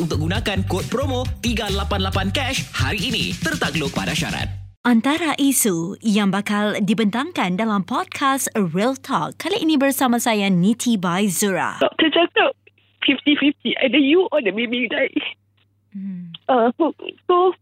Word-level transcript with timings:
untuk 0.00 0.24
gunakan 0.24 0.64
kod 0.64 0.86
promo 0.88 1.26
388 1.44 2.32
cash 2.32 2.64
hari 2.72 3.12
ini. 3.12 3.36
Tertakluk 3.36 3.92
pada 3.92 4.16
syarat. 4.16 4.48
Antara 4.82 5.38
isu 5.38 5.94
yang 6.02 6.34
bakal 6.34 6.74
dibentangkan 6.82 7.54
dalam 7.54 7.86
podcast 7.86 8.50
Real 8.58 8.98
Talk 8.98 9.38
kali 9.38 9.62
ini 9.62 9.78
bersama 9.78 10.18
saya 10.18 10.50
Niti 10.50 10.98
by 10.98 11.30
Zura. 11.30 11.78
Doktor 11.78 12.10
cakap 12.10 12.50
50-50 13.06 13.78
either 13.78 14.02
you 14.02 14.26
or 14.34 14.42
the 14.42 14.50
baby 14.50 14.90
die. 14.90 15.14
Hmm. 15.94 16.34
Uh, 16.50 16.74
so, 16.74 16.90
so 17.30 17.54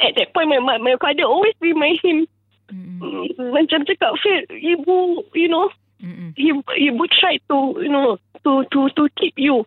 at 0.00 0.12
that 0.20 0.32
point 0.36 0.52
my 0.52 0.60
my, 0.60 0.76
my 0.76 0.96
father 1.00 1.24
always 1.24 1.56
remind 1.60 1.96
him 2.04 2.28
Mm-mm. 2.68 3.00
mm, 3.00 3.50
macam 3.56 3.88
cakap 3.88 4.12
Fir, 4.20 4.44
ibu 4.60 5.24
you 5.32 5.48
know 5.48 5.72
Mm-mm. 6.04 6.36
ibu, 6.36 6.60
ibu 6.68 7.02
try 7.16 7.40
to 7.48 7.80
you 7.80 7.88
know 7.88 8.20
to 8.44 8.64
to 8.72 8.92
to 8.92 9.08
keep 9.16 9.34
you. 9.40 9.64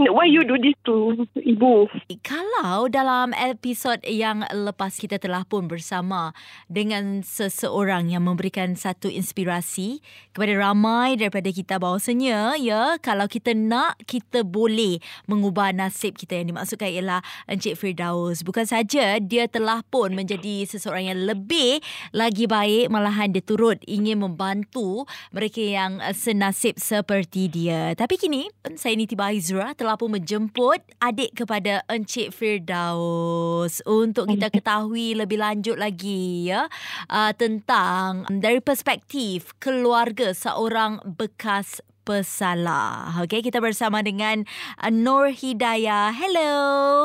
Why 0.00 0.32
you 0.32 0.48
do 0.48 0.56
this 0.56 0.72
to 0.88 1.28
ibu? 1.36 1.84
Kalau 2.24 2.88
dalam 2.88 3.36
episod 3.36 4.00
yang 4.08 4.48
lepas 4.48 4.96
kita 4.96 5.20
telah 5.20 5.44
pun 5.44 5.68
bersama 5.68 6.32
dengan 6.72 7.20
seseorang 7.20 8.08
yang 8.08 8.24
memberikan 8.24 8.72
satu 8.80 9.12
inspirasi 9.12 10.00
kepada 10.32 10.56
ramai 10.56 11.20
daripada 11.20 11.52
kita 11.52 11.76
bahawasanya 11.76 12.56
ya 12.56 12.96
kalau 13.04 13.28
kita 13.28 13.52
nak 13.52 14.00
kita 14.08 14.40
boleh 14.40 15.04
mengubah 15.28 15.76
nasib 15.76 16.16
kita. 16.16 16.40
Yang 16.40 16.56
dimaksudkan 16.56 16.88
ialah 16.88 17.20
Encik 17.44 17.76
Firdaus. 17.76 18.40
Bukan 18.40 18.64
saja 18.64 19.20
dia 19.20 19.52
telah 19.52 19.84
pun 19.84 20.16
menjadi 20.16 20.64
seseorang 20.64 21.12
yang 21.12 21.28
lebih 21.28 21.84
lagi 22.16 22.48
baik 22.48 22.88
malahan 22.88 23.36
dia 23.36 23.44
turut 23.44 23.76
ingin 23.84 24.24
membantu 24.24 25.04
mereka 25.28 25.60
yang 25.60 26.00
senasib 26.16 26.80
seperti 26.80 27.52
dia. 27.52 27.92
Tapi 27.92 28.16
kini 28.16 28.48
saya 28.80 28.96
Niti 28.96 29.12
Bahizra 29.12 29.76
telah 29.76 29.89
pun 29.96 30.14
menjemput 30.18 30.82
adik 31.00 31.32
kepada 31.42 31.82
Encik 31.86 32.34
Firdaus. 32.34 33.80
Untuk 33.88 34.30
kita 34.30 34.52
ketahui 34.52 35.14
lebih 35.18 35.40
lanjut 35.40 35.78
lagi 35.78 36.52
ya 36.52 36.68
uh, 37.10 37.32
tentang 37.34 38.26
um, 38.28 38.38
dari 38.38 38.60
perspektif 38.62 39.54
keluarga 39.58 40.34
seorang 40.36 41.00
bekas 41.18 41.82
pesalah. 42.02 43.20
Okey, 43.24 43.44
kita 43.44 43.60
bersama 43.60 44.00
dengan 44.00 44.48
uh, 44.80 44.90
Nur 44.90 45.30
Hidayah. 45.30 46.10
Hello. 46.16 46.52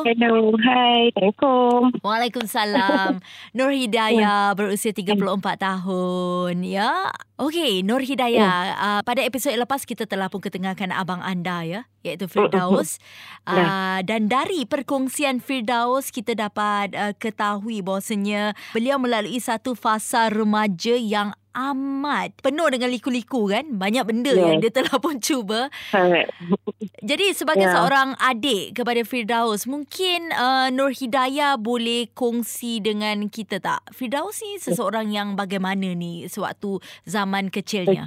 Hello, 0.08 0.56
hi, 0.64 1.12
Assalamualaikum. 1.12 1.80
Waalaikumsalam. 2.02 3.12
Nur 3.58 3.72
Hidayah 3.74 4.54
berusia 4.54 4.92
34 4.94 5.16
tahun 5.60 6.56
ya. 6.64 7.12
Okey, 7.36 7.84
Nur 7.84 8.00
Hidayah, 8.00 8.80
uh, 8.80 9.02
pada 9.04 9.20
episod 9.20 9.52
lepas 9.52 9.84
kita 9.84 10.08
telah 10.08 10.32
pun 10.32 10.40
ketengahkan 10.40 10.96
abang 10.96 11.20
anda 11.20 11.68
ya, 11.68 11.82
iaitu 12.00 12.32
Firdaus. 12.32 12.96
Uh, 13.44 14.00
dan 14.08 14.32
dari 14.32 14.64
perkongsian 14.64 15.44
Firdaus 15.44 16.16
kita 16.16 16.32
dapat 16.34 16.96
uh, 16.96 17.14
ketahui 17.14 17.84
bahawasanya 17.84 18.56
beliau 18.72 18.96
melalui 18.98 19.38
satu 19.44 19.76
fasa 19.76 20.32
remaja 20.32 20.96
yang 20.96 21.36
amat 21.56 22.35
penuh 22.40 22.68
dengan 22.68 22.91
liku-liku 22.91 23.47
kan 23.47 23.63
banyak 23.72 24.03
benda 24.03 24.30
Yes. 24.30 24.44
yang 24.44 24.59
dia 24.59 24.72
telah 24.72 25.00
pun 25.03 25.18
cuba 25.18 25.72
jadi 27.09 27.31
sebagai 27.31 27.66
Ya. 27.66 27.74
seorang 27.74 28.13
adik 28.19 28.75
kepada 28.75 29.02
Firdaus, 29.02 29.66
mungkin 29.66 30.30
uh, 30.30 30.69
Nur 30.69 30.91
Hidayah 30.91 31.56
boleh 31.56 32.12
kongsi 32.12 32.78
dengan 32.78 33.25
kita 33.25 33.57
tak? 33.57 33.81
Firdaus 33.90 34.41
ni 34.41 34.59
seseorang 34.59 35.09
yang 35.09 35.34
bagaimana 35.34 35.94
ni 35.94 36.28
sewaktu 36.28 36.78
zaman 37.03 37.50
kecilnya? 37.50 38.06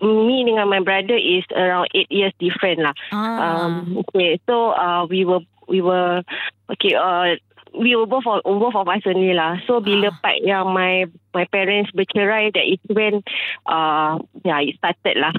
Me 0.00 0.36
dengan 0.42 0.64
my 0.66 0.80
brother 0.80 1.14
is 1.14 1.44
around 1.52 1.88
8 1.92 2.08
years 2.08 2.32
different 2.36 2.80
lah. 2.80 2.94
Ah. 3.10 3.68
Um, 3.68 4.00
okay, 4.00 4.40
so 4.44 4.72
uh, 4.72 5.04
we 5.04 5.24
were 5.24 5.44
we 5.68 5.80
were 5.80 6.24
okay. 6.68 6.96
Uh, 6.96 7.36
we 7.76 7.94
were 7.94 8.06
both 8.06 8.26
of, 8.26 8.42
both 8.44 8.74
of 8.74 8.88
us 8.88 9.02
only 9.06 9.32
lah. 9.34 9.58
So 9.66 9.80
bila 9.80 10.10
Ah. 10.10 10.18
part 10.22 10.38
yang 10.42 10.72
my 10.74 11.06
my 11.32 11.44
parents 11.48 11.90
bercerai, 11.94 12.50
that 12.54 12.66
is 12.66 12.80
when 12.90 13.22
uh 13.66 14.18
yeah 14.42 14.60
it 14.60 14.76
started 14.78 15.16
lah. 15.20 15.34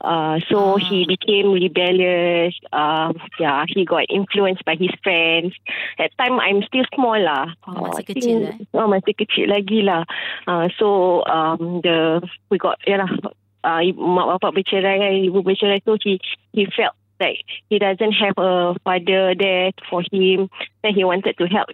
Uh, 0.00 0.40
so 0.48 0.74
Ah. 0.74 0.76
he 0.80 1.04
became 1.04 1.52
rebellious. 1.52 2.56
Uh, 2.72 3.12
yeah, 3.36 3.68
he 3.68 3.84
got 3.84 4.08
influenced 4.08 4.64
by 4.64 4.72
his 4.72 4.88
friends. 5.04 5.52
At 6.00 6.08
time 6.16 6.40
I'm 6.40 6.64
still 6.64 6.88
small 6.96 7.20
lah. 7.20 7.52
Oh, 7.68 7.84
masih 7.92 8.00
Uh, 8.00 8.08
kecil, 8.08 8.36
think- 8.48 8.72
Oh, 8.72 8.88
masih 8.88 9.12
kecil 9.12 9.52
lagi 9.52 9.84
lah. 9.84 10.08
Uh, 10.48 10.72
so 10.80 11.20
um, 11.28 11.84
the 11.84 12.24
we 12.48 12.56
got 12.56 12.80
yeah 12.88 13.04
lah. 13.04 13.12
Uh, 13.60 13.84
mak 13.92 14.40
bapak 14.40 14.56
bercerai 14.64 15.28
ibu 15.28 15.44
bercerai 15.44 15.84
so 15.84 15.92
he 16.00 16.16
he 16.56 16.64
felt 16.72 16.96
like 17.20 17.44
he 17.68 17.78
doesn't 17.78 18.12
have 18.12 18.34
a 18.38 18.74
father 18.82 19.34
there 19.36 19.70
for 19.88 20.02
him. 20.10 20.48
Then 20.82 20.94
he 20.94 21.04
wanted 21.04 21.36
to 21.38 21.46
help 21.46 21.68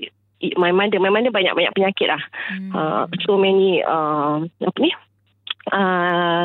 my 0.56 0.72
mother. 0.72 1.00
My 1.00 1.08
mother 1.08 1.30
banyak-banyak 1.30 1.72
penyakit 1.72 2.12
lah. 2.12 2.22
Hmm. 2.52 2.70
Uh, 2.74 3.04
so 3.24 3.38
many 3.38 3.80
um, 3.86 4.50
apa 4.60 4.78
ni? 4.82 4.90
Uh, 5.72 6.44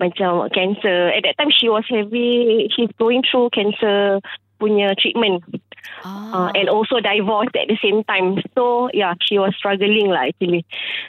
macam 0.00 0.48
cancer. 0.50 1.12
At 1.12 1.22
that 1.28 1.36
time 1.38 1.52
she 1.52 1.68
was 1.68 1.84
heavy. 1.86 2.66
She's 2.74 2.90
going 2.98 3.22
through 3.22 3.52
cancer 3.52 4.18
punya 4.60 4.92
treatment 4.96 5.40
Ah. 6.04 6.48
uh, 6.48 6.50
and 6.52 6.68
also 6.68 7.00
divorced 7.00 7.56
at 7.56 7.68
the 7.68 7.76
same 7.80 8.04
time. 8.04 8.36
So 8.56 8.88
yeah, 8.92 9.16
she 9.20 9.40
was 9.40 9.56
struggling 9.56 10.12
lah 10.12 10.28
actually. 10.28 10.64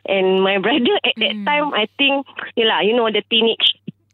And 0.07 0.39
my 0.43 0.59
brother 0.59 0.95
at 1.03 1.15
that 1.19 1.35
Hmm. 1.35 1.47
time, 1.47 1.67
I 1.75 1.87
think, 1.99 2.27
yeah, 2.55 2.79
you 2.79 2.95
know 2.95 3.11
the 3.11 3.23
teenage 3.27 3.70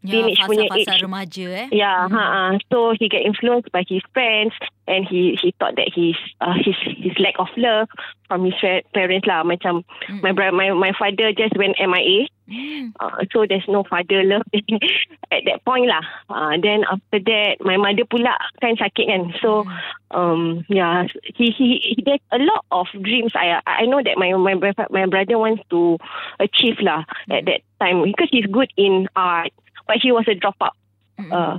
ya, 0.08 0.12
teenage 0.24 0.40
punya 0.42 0.64
fasa-fasa 0.72 0.94
age. 0.96 1.04
remaja 1.04 1.46
eh. 1.52 1.68
Yeah, 1.76 2.08
Hmm. 2.08 2.16
uh, 2.16 2.52
so 2.72 2.96
he 2.96 3.12
get 3.12 3.28
influenced 3.28 3.68
by 3.70 3.84
his 3.84 4.00
friends, 4.16 4.56
and 4.88 5.04
he 5.04 5.36
he 5.36 5.52
thought 5.60 5.76
that 5.76 5.92
his 5.92 6.16
uh, 6.40 6.56
his 6.56 6.80
his 6.96 7.12
lack 7.20 7.36
of 7.38 7.52
love 7.60 7.92
from 8.32 8.48
his 8.48 8.56
parents 8.96 9.28
lah. 9.28 9.44
Macam 9.44 9.84
Hmm. 10.08 10.24
my 10.24 10.32
bro- 10.32 10.56
my 10.56 10.72
my 10.72 10.96
father 10.96 11.36
just 11.36 11.52
went 11.60 11.76
MIA, 11.76 12.32
Hmm. 12.48 12.96
uh, 13.04 13.28
so 13.36 13.44
there's 13.44 13.68
no 13.68 13.84
father 13.84 14.24
love 14.24 14.48
at 15.36 15.44
that 15.44 15.60
point 15.68 15.92
lah. 15.92 16.00
Uh, 16.32 16.56
then 16.58 16.88
after 16.88 17.20
that, 17.20 17.60
my 17.60 17.76
mother 17.76 18.08
pula 18.08 18.32
kan 18.64 18.80
sakit 18.80 19.06
kan, 19.12 19.24
so 19.44 19.68
um 20.16 20.64
yeah, 20.72 21.04
he 21.36 21.52
he, 21.52 21.84
he 21.84 22.00
there's 22.04 22.24
a 22.32 22.40
lot 22.40 22.64
of 22.72 22.88
dreams. 23.04 23.36
I 23.36 23.60
I 23.68 23.84
know 23.84 24.00
that 24.00 24.16
my 24.16 24.32
my 24.40 24.56
my 24.56 25.06
brother 25.06 25.36
wants 25.36 25.64
to 25.76 26.00
achieve 26.40 26.80
lah 26.80 27.04
at 27.28 27.44
that 27.48 27.62
time 27.84 28.04
because 28.08 28.32
he's 28.32 28.48
good 28.48 28.72
in 28.80 29.12
art, 29.16 29.52
but 29.88 29.98
he 29.98 30.12
was 30.12 30.28
a 30.28 30.36
dropout. 30.36 30.76
Hmm. 31.18 31.32
Uh, 31.32 31.56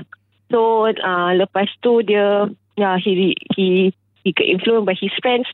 so 0.48 0.86
uh, 0.86 1.30
lepas 1.34 1.66
tu 1.80 2.00
dia 2.00 2.46
yeah 2.76 2.96
he 2.96 3.34
he 3.52 3.90
he 4.22 4.30
get 4.32 4.46
influenced 4.46 4.86
by 4.86 4.94
his 4.94 5.12
friends 5.20 5.46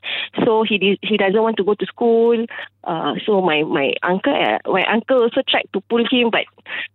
so 0.45 0.61
he 0.61 0.77
he 1.01 1.15
doesn't 1.15 1.41
want 1.41 1.57
to 1.57 1.63
go 1.63 1.73
to 1.73 1.85
school 1.85 2.37
uh, 2.83 3.13
so 3.23 3.41
my 3.41 3.61
my 3.61 3.91
uncle 4.01 4.31
uh, 4.31 4.61
my 4.67 4.85
uncle 4.85 5.25
also 5.25 5.41
tried 5.45 5.65
to 5.71 5.81
pull 5.85 6.05
him 6.05 6.29
but 6.29 6.45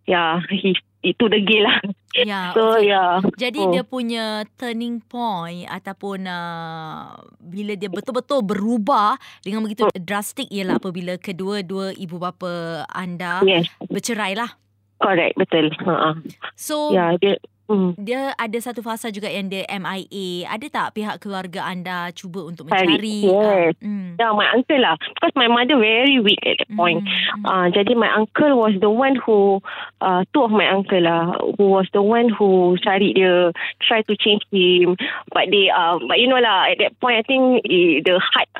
yeah 0.07 0.39
he 0.49 0.73
itu 1.01 1.25
degil 1.27 1.65
lah 1.65 1.81
Ya, 2.13 2.51
so 2.57 2.77
okey. 2.77 2.93
yeah 2.93 3.25
Jadi 3.35 3.61
Oh. 3.65 3.73
dia 3.73 3.83
punya 3.83 4.25
turning 4.55 5.01
point 5.01 5.65
ataupun 5.67 6.29
uh, 6.29 7.17
bila 7.41 7.73
dia 7.73 7.89
betul-betul 7.89 8.45
berubah 8.45 9.17
dengan 9.41 9.65
begitu 9.65 9.89
Hmm. 9.89 9.97
drastik 9.99 10.47
ialah 10.53 10.77
apabila 10.77 11.17
kedua-dua 11.17 11.97
ibu 11.97 12.21
bapa 12.21 12.85
anda 12.87 13.41
yes 13.43 13.67
bercerai 13.89 14.37
lah. 14.37 14.53
Correct 15.01 15.35
betul 15.37 15.73
uh-uh. 15.83 16.15
So 16.57 16.93
yeah 16.93 17.17
dia 17.17 17.41
Hmm. 17.71 17.95
dia 17.95 18.35
ada 18.35 18.59
satu 18.59 18.83
fasa 18.83 19.15
juga 19.15 19.31
yang 19.31 19.47
dia 19.47 19.63
MIA. 19.71 20.43
Ada 20.51 20.67
tak 20.67 20.99
pihak 20.99 21.23
keluarga 21.23 21.71
anda 21.71 22.11
cuba 22.11 22.43
untuk 22.51 22.67
Cari, 22.67 22.99
mencari? 22.99 23.19
yes. 23.31 23.79
Ah, 23.79 23.87
mm. 23.87 24.09
Yeah, 24.19 24.35
my 24.35 24.51
uncle 24.51 24.83
lah. 24.83 24.99
Because 24.99 25.31
my 25.39 25.47
mother 25.47 25.79
very 25.79 26.19
weak 26.19 26.43
at 26.43 26.59
that 26.59 26.71
point. 26.75 27.07
Mm, 27.07 27.15
mm. 27.15 27.43
Uh, 27.47 27.67
jadi 27.71 27.95
my 27.95 28.11
uncle 28.11 28.59
was 28.59 28.75
the 28.83 28.91
one 28.91 29.15
who, 29.23 29.63
uh, 30.03 30.27
two 30.35 30.43
of 30.43 30.51
my 30.51 30.67
uncle 30.67 30.99
lah, 30.99 31.31
who 31.55 31.71
was 31.71 31.87
the 31.95 32.03
one 32.03 32.27
who 32.27 32.75
cari 32.83 33.15
dia, 33.15 33.55
try 33.87 34.03
to 34.03 34.19
change 34.19 34.43
him. 34.51 34.99
But 35.31 35.55
they, 35.55 35.71
uh, 35.71 36.03
but 36.11 36.19
you 36.19 36.27
know 36.27 36.43
lah, 36.43 36.75
at 36.75 36.83
that 36.83 36.99
point 36.99 37.23
I 37.23 37.25
think 37.25 37.63
the 38.03 38.19
hard, 38.19 38.51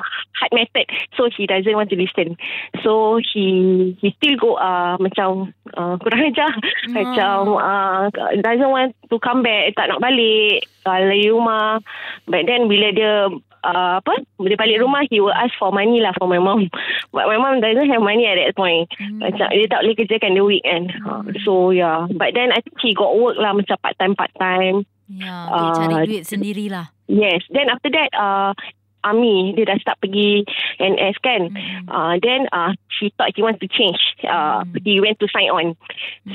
hard 0.41 0.51
method. 0.51 0.89
So 1.13 1.29
he 1.29 1.45
doesn't 1.45 1.77
want 1.77 1.93
to 1.93 1.97
listen. 1.97 2.33
So 2.81 3.21
he, 3.21 3.93
he 4.01 4.09
still 4.17 4.35
go, 4.35 4.57
uh, 4.57 4.97
macam 4.97 5.53
uh, 5.77 6.01
kurang 6.01 6.33
ajar, 6.33 6.49
Ah. 6.49 6.89
macam 6.89 7.35
uh, 7.55 8.01
doesn't 8.41 8.73
want 8.73 8.97
to 9.07 9.21
come 9.21 9.45
back, 9.45 9.77
tak 9.77 9.87
nak 9.87 10.01
balik 10.01 10.65
uh, 10.83 10.97
lagi 10.97 11.29
rumah. 11.29 11.77
But 12.25 12.49
then 12.49 12.65
bila 12.65 12.89
dia 12.91 13.29
uh, 13.61 13.93
apa, 14.01 14.13
dia 14.41 14.57
balik 14.57 14.81
rumah, 14.81 15.05
he 15.07 15.21
will 15.21 15.35
ask 15.35 15.53
for 15.55 15.69
money 15.69 16.01
lah 16.01 16.11
for 16.17 16.25
my 16.25 16.41
mom. 16.41 16.65
But 17.15 17.29
my 17.29 17.37
mom 17.37 17.61
doesn't 17.61 17.91
have 17.91 18.01
money 18.01 18.25
at 18.25 18.41
that 18.41 18.57
point. 18.57 18.89
Hmm. 18.97 19.21
Macam 19.21 19.47
dia 19.53 19.69
tak 19.69 19.85
boleh 19.85 19.95
kerjakan 19.95 20.33
the 20.33 20.41
weekend. 20.41 20.89
Uh, 21.05 21.21
so 21.45 21.69
yeah, 21.69 22.09
but 22.09 22.33
then 22.33 22.49
I 22.49 22.65
think 22.65 22.81
he 22.81 22.97
got 22.97 23.13
work 23.13 23.37
lah 23.37 23.53
macam 23.53 23.77
part 23.77 23.93
time 24.01 24.17
part 24.17 24.33
time. 24.41 24.87
Ya, 25.11 25.27
dia 25.51 25.69
cari 25.75 25.95
Ah, 25.99 26.03
duit 26.07 26.23
sendirilah. 26.23 26.85
Yes. 27.11 27.43
Then 27.51 27.67
after 27.67 27.91
that, 27.91 28.15
uh, 28.15 28.55
Army, 29.03 29.53
dia 29.57 29.65
dah 29.65 29.77
start 29.81 29.97
pergi 30.01 30.45
NS 30.77 31.17
kan. 31.21 31.49
Mm. 31.53 31.85
Uh, 31.89 32.13
then 32.21 32.45
uh, 32.53 32.71
he 32.99 33.09
thought 33.17 33.33
he 33.33 33.41
wants 33.41 33.59
to 33.61 33.69
change. 33.69 33.99
Uh, 34.23 34.61
Mm. 34.61 34.83
He 34.83 34.99
went 35.01 35.17
to 35.19 35.27
sign 35.31 35.49
on. 35.49 35.73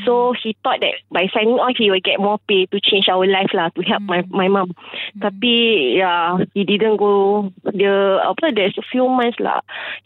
So 0.05 0.35
he 0.35 0.57
thought 0.65 0.81
that 0.83 0.99
by 1.13 1.31
signing 1.31 1.61
on, 1.63 1.75
he 1.79 1.91
will 1.91 2.03
get 2.03 2.19
more 2.19 2.39
pay 2.49 2.67
to 2.71 2.79
change 2.83 3.07
our 3.09 3.27
life 3.27 3.53
lah, 3.55 3.71
to 3.77 3.83
help 3.87 4.03
my 4.03 4.23
Mm. 4.27 4.33
my 4.35 4.49
mom. 4.49 4.75
Tapi 5.21 5.55
yeah, 6.01 6.39
he 6.55 6.65
didn't 6.67 6.97
go. 6.99 7.47
Dia 7.71 8.21
apa? 8.25 8.51
There's 8.51 8.75
a 8.79 8.87
few 8.87 9.07
months 9.07 9.39
lah. 9.39 9.61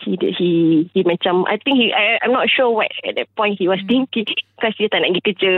He 0.05 0.19
he 0.21 0.51
he 0.93 1.01
macam 1.07 1.47
I 1.49 1.57
think 1.63 1.81
he 1.81 1.93
I, 1.95 2.21
I'm 2.21 2.33
not 2.35 2.51
sure 2.53 2.69
what 2.71 2.91
at 3.07 3.17
that 3.17 3.31
point 3.37 3.57
he 3.57 3.67
was 3.71 3.81
Mm. 3.87 3.89
thinking. 3.89 4.29
Because 4.61 4.77
dia 4.77 4.93
tak 4.93 5.01
nak 5.01 5.17
pergi 5.17 5.23
kerja, 5.33 5.53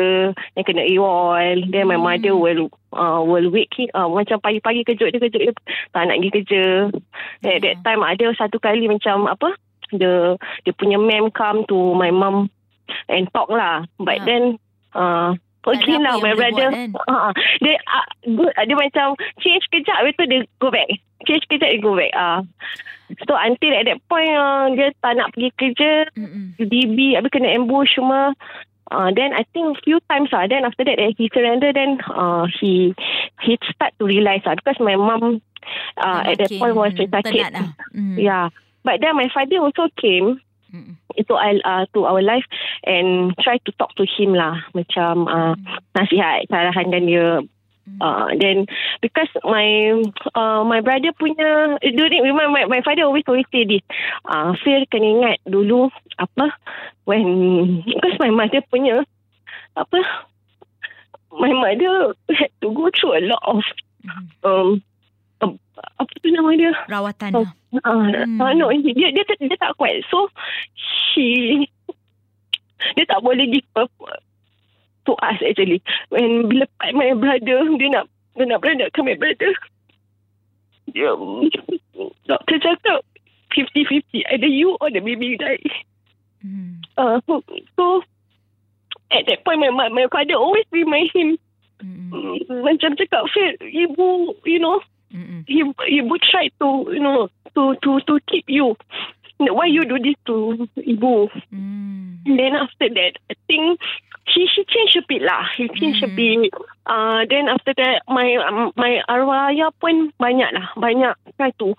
dia 0.54 0.62
kena 0.62 0.86
AWOL. 0.86 1.56
Then 1.74 1.90
my 1.90 1.98
Mm. 1.98 2.06
mother 2.06 2.34
will 2.38 2.70
uh, 2.92 3.20
will 3.24 3.48
wake 3.50 3.72
him. 3.76 3.88
Uh, 3.92 4.08
macam 4.08 4.38
pagi-pagi 4.40 4.84
kejut 4.86 5.10
dia 5.12 5.20
kejut 5.20 5.40
dia 5.40 5.52
tak 5.92 6.08
nak 6.08 6.16
pergi 6.20 6.30
kerja. 6.40 6.64
At 7.44 7.60
that 7.60 7.76
Yeah. 7.76 7.82
time 7.84 8.00
ada 8.04 8.26
satu 8.36 8.56
kali 8.60 8.86
macam 8.88 9.26
apa? 9.26 9.56
The 9.92 10.40
dia 10.64 10.72
punya 10.72 10.96
mem 10.96 11.28
come 11.32 11.68
to 11.68 11.92
my 11.92 12.08
mum 12.08 12.48
and 13.12 13.28
talk 13.36 13.52
lah. 13.52 13.84
But 14.00 14.24
Ya. 14.24 14.24
then 14.24 14.42
uh, 14.96 15.36
apa 15.62 15.78
lah 15.78 16.18
my 16.18 16.34
brother 16.34 16.74
buat, 16.74 16.74
kan? 16.74 16.90
uh, 17.06 17.30
Dia 17.62 17.78
uh, 17.86 18.06
dia 18.66 18.74
macam 18.74 19.14
Change 19.38 19.62
kejap 19.70 19.94
Lepas 20.02 20.18
tu 20.18 20.24
dia 20.26 20.42
go 20.58 20.74
back 20.74 20.90
Change 21.22 21.46
kejap 21.46 21.70
dia 21.70 21.78
go 21.78 21.94
back 21.94 22.10
uh. 22.18 22.42
So 23.30 23.38
until 23.38 23.70
at 23.78 23.86
that 23.86 24.02
point 24.10 24.34
uh, 24.34 24.74
Dia 24.74 24.90
tak 24.98 25.22
nak 25.22 25.30
pergi 25.30 25.54
kerja 25.54 26.10
Mm-mm. 26.18 26.58
DB 26.58 27.14
Habis 27.14 27.30
kena 27.30 27.54
ambush 27.54 27.94
semua 27.94 28.34
Uh, 28.90 29.10
then 29.14 29.32
I 29.32 29.44
think 29.52 29.78
a 29.78 29.80
few 29.80 30.00
times 30.10 30.30
lah. 30.32 30.46
Then 30.48 30.64
after 30.64 30.84
that, 30.84 30.98
that 30.98 31.14
he 31.16 31.30
surrender. 31.32 31.72
Then 31.72 32.00
uh, 32.08 32.46
he 32.60 32.94
he 33.40 33.58
start 33.72 33.94
to 34.00 34.04
realize 34.04 34.42
lah 34.44 34.56
because 34.56 34.80
my 34.80 34.96
mum 34.96 35.40
uh, 35.96 36.22
at 36.26 36.38
that 36.38 36.52
point 36.58 36.76
was 36.76 36.92
sakit. 36.92 37.52
lah. 37.52 37.72
Mm. 37.94 38.16
Yeah, 38.18 38.48
but 38.84 39.00
then 39.00 39.16
my 39.16 39.30
father 39.32 39.62
also 39.62 39.88
came 39.96 40.42
Mm-mm. 40.72 40.96
itu 41.20 41.32
uh, 41.36 41.84
to 41.92 42.08
our 42.08 42.24
life 42.24 42.48
and 42.88 43.36
try 43.44 43.60
to 43.68 43.70
talk 43.76 43.92
to 44.00 44.08
him 44.08 44.32
lah 44.32 44.56
macam 44.72 45.28
uh, 45.28 45.52
nasihat 45.92 46.48
sarahan 46.48 46.88
dan 46.88 47.04
dia 47.04 47.44
uh, 48.00 48.30
then 48.38 48.66
because 49.00 49.28
my 49.42 49.98
uh, 50.34 50.62
my 50.62 50.80
brother 50.80 51.10
punya 51.18 51.76
during 51.82 52.22
my, 52.34 52.46
my 52.46 52.64
my 52.66 52.80
father 52.82 53.02
always 53.04 53.26
always 53.26 53.48
say 53.50 53.66
this 53.66 53.82
uh, 54.30 54.54
Fir 54.62 54.86
kena 54.90 55.06
ingat 55.06 55.38
dulu 55.46 55.90
apa 56.18 56.54
when 57.04 57.24
because 57.82 58.16
my 58.22 58.30
mother 58.30 58.62
punya 58.70 59.02
apa 59.74 59.98
my 61.32 61.52
mother 61.52 62.12
had 62.36 62.52
to 62.60 62.68
go 62.70 62.90
through 62.92 63.18
a 63.18 63.22
lot 63.26 63.42
of 63.46 63.62
Mhm. 64.02 64.34
um 64.42 64.82
uh, 65.38 65.54
apa 66.02 66.10
tu 66.18 66.26
nama 66.34 66.50
dia 66.58 66.74
Rawatan 66.90 67.30
lah. 67.38 67.54
Uh, 67.86 68.10
Hmm. 68.12 68.36
uh, 68.36 68.52
no, 68.52 68.68
dia, 68.68 68.92
dia, 68.92 69.08
dia, 69.16 69.24
dia 69.24 69.56
tak 69.56 69.72
kuat. 69.80 70.04
So, 70.12 70.28
she, 70.76 71.64
dia 72.98 73.04
tak 73.08 73.24
boleh 73.24 73.48
give 73.48 73.64
birth 73.72 73.88
to 75.06 75.12
us 75.18 75.38
actually. 75.42 75.82
When 76.08 76.48
bila 76.48 76.66
my 76.94 77.14
brother, 77.14 77.66
dia 77.78 77.88
nak, 77.90 78.06
dia 78.36 78.44
nak 78.46 78.60
beranakkan 78.62 79.02
my 79.06 79.16
brother. 79.18 79.52
Dia, 80.90 81.14
doktor 82.26 82.56
cakap 82.58 83.00
50-50. 83.54 84.26
Either 84.32 84.50
you 84.50 84.76
or 84.80 84.90
the 84.90 85.00
baby 85.00 85.36
die. 85.38 85.62
Mm. 86.42 86.82
Uh, 86.98 87.20
so, 87.26 87.44
so, 87.76 88.02
at 89.12 89.26
that 89.28 89.44
point, 89.44 89.60
my, 89.60 89.88
my, 89.88 90.06
father 90.10 90.34
always 90.34 90.66
remind 90.72 91.10
him, 91.14 91.38
Mm-mm. 91.78 92.10
mm, 92.10 92.62
macam 92.66 92.98
cakap, 92.98 93.26
Fir, 93.30 93.58
ibu, 93.62 94.34
you 94.46 94.58
know, 94.58 94.80
Mm-mm. 95.12 95.44
he 95.46 95.62
he 95.88 96.00
would 96.00 96.22
try 96.24 96.48
to 96.60 96.88
you 96.88 97.00
know 97.00 97.28
to 97.54 97.76
to 97.84 98.00
to 98.08 98.20
keep 98.28 98.48
you. 98.48 98.76
Why 99.38 99.66
you 99.66 99.84
do 99.84 99.98
this 99.98 100.16
to 100.26 100.68
ibu? 100.78 101.28
Mm. 101.52 102.22
And 102.26 102.38
then 102.38 102.54
after 102.54 102.88
that, 102.88 103.18
I 103.30 103.34
think 103.46 103.80
she 104.30 104.46
she 104.46 104.62
changed 104.64 104.96
a 104.96 105.02
bit 105.08 105.22
lah. 105.22 105.46
He 105.56 105.66
changed 105.74 106.02
a 106.04 106.10
Mm. 106.10 106.16
bit. 106.16 106.54
Uh, 106.86 107.26
then 107.26 107.48
after 107.50 107.74
that, 107.74 108.02
my 108.06 108.38
um, 108.38 108.70
my 108.78 109.02
arwah 109.10 109.50
ayah 109.50 109.74
pun 109.82 110.14
banyak 110.22 110.50
lah, 110.54 110.70
banyak 110.78 111.14
try 111.38 111.50
to 111.58 111.74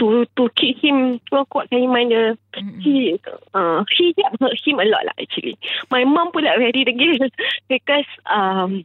to 0.00 0.24
to 0.36 0.48
keep 0.56 0.80
him 0.80 1.20
kuatkan 1.28 1.84
iman 1.84 2.08
dia. 2.08 2.24
Mm-mm. 2.56 2.80
He 2.80 3.20
uh, 3.52 3.84
he 3.92 4.16
helped 4.16 4.64
him 4.64 4.80
a 4.80 4.86
lot 4.88 5.04
lah 5.04 5.16
actually. 5.20 5.60
My 5.92 6.08
mom 6.08 6.32
pula 6.32 6.56
very 6.56 6.84
degil 6.88 7.20
because 7.72 8.08
um 8.26 8.84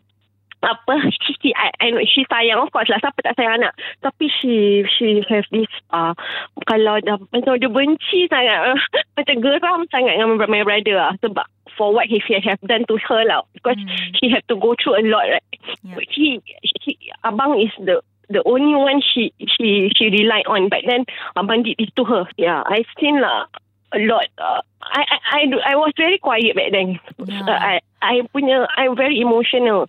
apa. 0.62 0.94
She, 1.24 1.32
she 1.40 1.50
I, 1.56 1.72
I 1.80 1.88
know 1.92 2.04
she 2.04 2.26
sayang. 2.28 2.60
Of 2.64 2.72
course 2.76 2.90
lah. 2.92 3.00
Siapa 3.00 3.20
tak 3.24 3.36
sayang 3.40 3.64
anak? 3.64 3.74
Tapi 4.04 4.28
she 4.28 4.84
she 4.98 5.24
have 5.32 5.48
this 5.52 5.72
uh, 5.96 6.12
kalau 6.68 7.00
dah 7.04 7.16
macam 7.32 7.56
dia 7.60 7.72
benci 7.72 8.28
sangat. 8.28 8.76
Uh, 8.76 8.80
macam 9.18 9.36
geram 9.40 9.80
sangat 9.94 10.20
dengan 10.20 10.36
my 10.50 10.64
brother 10.68 10.96
lah. 11.00 11.14
Sebab 11.24 11.46
for 11.80 11.96
what 11.96 12.12
he 12.12 12.20
have 12.44 12.60
done 12.68 12.84
to 12.92 13.00
her 13.08 13.24
lah. 13.24 13.44
Because 13.56 13.80
Hmm. 13.80 14.12
she 14.20 14.28
have 14.34 14.44
to 14.52 14.60
go 14.60 14.76
through 14.76 15.00
a 15.00 15.04
lot 15.08 15.24
right? 15.30 15.46
Yeah. 15.86 15.96
but 15.96 16.06
he, 16.12 16.42
she 16.84 17.00
abang 17.24 17.56
is 17.62 17.72
the 17.80 18.04
the 18.28 18.44
only 18.44 18.76
one 18.76 19.00
she 19.00 19.32
she 19.48 19.88
she 19.96 20.12
rely 20.12 20.44
on. 20.46 20.68
But 20.68 20.84
then 20.84 21.08
abang 21.40 21.64
did 21.64 21.80
this 21.80 21.92
to 21.96 22.04
her. 22.04 22.28
Yeah 22.36 22.68
I 22.68 22.84
seen 23.00 23.24
lah 23.24 23.48
a 23.96 24.00
lot 24.06 24.28
uh, 24.38 24.62
I, 24.86 25.02
I 25.02 25.18
I 25.24 25.42
I 25.72 25.76
was 25.80 25.96
very 25.98 26.20
quiet 26.20 26.54
back 26.54 26.70
then. 26.76 27.00
Yeah. 27.26 27.48
uh, 27.48 27.58
I 27.58 27.74
I 28.04 28.14
punya 28.30 28.68
I'm 28.78 28.94
very 29.00 29.18
emotional 29.24 29.88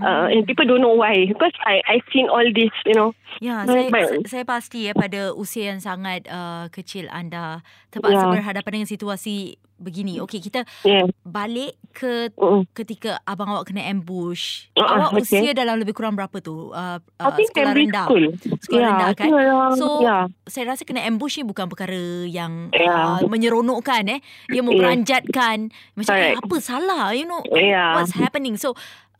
uh, 0.00 0.32
and 0.32 0.46
people 0.46 0.64
don't 0.64 0.80
know 0.80 0.94
why 0.94 1.26
because 1.28 1.52
I 1.66 1.82
I 1.84 1.96
seen 2.08 2.32
all 2.32 2.44
this 2.46 2.72
you 2.88 2.94
know 2.94 3.12
Ya, 3.40 3.64
Baik, 3.64 3.88
saya, 3.88 3.88
baik. 3.88 4.28
saya 4.28 4.44
pasti 4.44 4.78
ya 4.84 4.92
pada 4.92 5.32
usia 5.32 5.72
yang 5.72 5.80
sangat 5.80 6.28
uh, 6.28 6.68
kecil 6.68 7.08
anda 7.08 7.64
terpaksa 7.88 8.28
Ya. 8.28 8.32
berhadapan 8.32 8.70
dengan 8.84 8.90
situasi 8.92 9.56
begini. 9.80 10.20
Okey, 10.20 10.38
kita 10.38 10.62
yeah 10.84 11.08
balik 11.24 11.74
ke 11.96 12.28
mm. 12.28 12.68
ketika 12.76 13.16
abang 13.24 13.48
awak 13.50 13.72
kena 13.72 13.88
ambush. 13.88 14.68
Ah, 14.76 15.00
awak 15.00 15.16
okey. 15.16 15.24
usia 15.24 15.50
dalam 15.56 15.80
lebih 15.80 15.96
kurang 15.96 16.12
berapa 16.12 16.38
tu? 16.38 16.70
Uh, 16.76 17.00
I 17.18 17.24
uh, 17.24 17.32
think 17.32 17.50
sekolah 17.56 17.72
rendah. 17.72 18.06
school 18.06 18.24
Sekolah 18.68 18.78
yeah, 18.78 18.88
rendah 18.92 19.08
I 19.08 19.16
kan? 19.16 19.28
around, 19.32 19.76
So, 19.80 19.86
yeah 20.04 20.22
Saya 20.44 20.76
rasa 20.76 20.84
kena 20.84 21.00
ambush 21.08 21.40
ni 21.40 21.44
bukan 21.48 21.72
perkara 21.72 22.28
yang 22.28 22.68
Ya. 22.76 23.16
uh, 23.16 23.24
menyeronokkan 23.26 24.06
eh. 24.12 24.20
Ia 24.52 24.60
memberanjatkan 24.60 25.72
macam 25.96 26.14
eh, 26.14 26.36
Correct. 26.36 26.44
apa 26.44 26.56
salah 26.60 27.16
you 27.16 27.24
know 27.24 27.40
Ya. 27.48 27.96
what's 27.96 28.12
happening. 28.12 28.60
So 28.60 28.76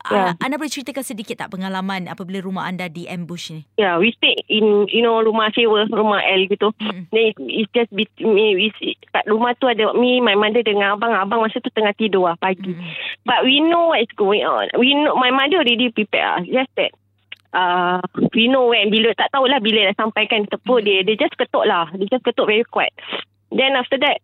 uh, 0.09 0.15
Ya. 0.15 0.25
anda 0.39 0.57
boleh 0.57 0.71
ceritakan 0.71 1.03
sedikit 1.03 1.39
tak 1.39 1.51
pengalaman 1.51 2.07
apabila 2.07 2.41
rumah 2.41 2.65
anda 2.65 2.87
di 2.87 3.07
ambush 3.07 3.53
ni? 3.53 3.61
yeah 3.77 3.95
we 3.97 4.11
stay 4.13 4.35
in 4.47 4.87
you 4.89 5.01
know 5.01 5.19
rumah 5.19 5.53
sewa 5.53 5.87
rumah 5.89 6.23
L 6.23 6.47
gitu 6.47 6.75
Mm. 6.83 7.07
Then 7.11 7.25
it, 7.29 7.37
it's 7.39 7.71
just 7.71 7.91
be, 7.93 8.09
me, 8.19 8.57
we, 8.57 8.67
kat 9.13 9.29
rumah 9.29 9.55
tu 9.55 9.69
ada 9.69 9.93
me, 9.95 10.19
my 10.19 10.35
mother 10.35 10.65
dengan 10.65 10.97
abang. 10.97 11.13
Abang 11.13 11.45
masa 11.45 11.61
tu 11.61 11.71
tengah 11.71 11.95
tidur 11.95 12.27
lah 12.27 12.37
pagi. 12.37 12.75
Mm. 12.75 12.83
But 13.23 13.45
we 13.45 13.61
know 13.61 13.93
what 13.93 14.03
is 14.03 14.11
going 14.17 14.43
on. 14.43 14.73
We 14.75 14.97
know, 14.97 15.15
my 15.15 15.31
mother 15.31 15.61
already 15.61 15.93
prepare 15.93 16.27
lah. 16.27 16.41
Just 16.43 16.73
that, 16.75 16.91
uh, 17.53 18.01
we 18.33 18.49
know 18.49 18.67
when, 18.67 18.91
bila, 18.91 19.15
tak 19.15 19.31
tahulah 19.31 19.61
bila 19.61 19.93
dah 19.93 19.97
sampaikan 20.01 20.49
tepuk 20.49 20.83
Hmm. 20.83 20.87
dia. 20.87 20.99
Dia 21.05 21.17
just 21.21 21.37
ketuk 21.37 21.65
lah. 21.65 21.87
Dia 21.93 22.09
just 22.09 22.25
ketuk 22.25 22.49
very 22.49 22.65
kuat. 22.67 22.91
Then 23.53 23.77
after 23.77 24.01
that, 24.01 24.19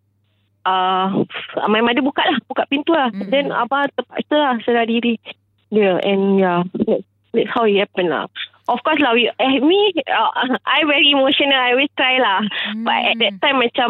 uh, 0.64 1.22
my 1.68 1.84
mother 1.84 2.02
buka 2.02 2.24
lah. 2.24 2.38
Buka 2.48 2.66
pintu 2.66 2.96
lah. 2.96 3.12
Hmm. 3.12 3.28
Then 3.28 3.52
abang 3.52 3.86
terpaksa 3.94 4.34
lah 4.34 4.54
sedar 4.64 4.88
diri. 4.88 5.20
Dia, 5.68 6.00
and 6.00 6.40
yeah, 6.40 6.64
that's, 6.74 7.04
that's 7.36 7.50
how 7.52 7.64
it 7.68 7.76
happened 7.76 8.08
lah. 8.08 8.26
Of 8.68 8.80
course 8.84 9.00
lah, 9.00 9.12
we, 9.16 9.28
eh, 9.28 9.60
me, 9.64 9.92
uh, 10.08 10.30
I 10.68 10.84
very 10.84 11.08
emotional. 11.12 11.56
I 11.56 11.72
always 11.72 11.92
cry 11.96 12.20
lah. 12.20 12.40
But 12.84 12.98
at 13.12 13.16
that 13.20 13.34
Hmm. 13.36 13.42
time 13.44 13.58
macam 13.64 13.88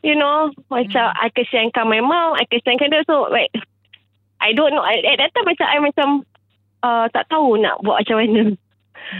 You 0.00 0.16
know 0.16 0.48
Macam 0.72 1.12
I 1.12 1.28
kesiankan 1.28 1.84
my 1.84 2.00
mom 2.00 2.32
I 2.32 2.48
kesiankan 2.48 2.88
dia 2.88 3.04
So 3.04 3.28
like 3.28 3.52
I 4.40 4.56
don't 4.56 4.72
know 4.72 4.80
At 4.80 4.96
that 5.20 5.28
time 5.36 5.44
macam 5.44 5.66
I 5.68 5.76
macam 5.76 6.08
uh, 6.80 7.04
Tak 7.12 7.28
tahu 7.28 7.60
nak 7.60 7.84
buat 7.84 8.00
macam 8.00 8.16
mana 8.24 8.56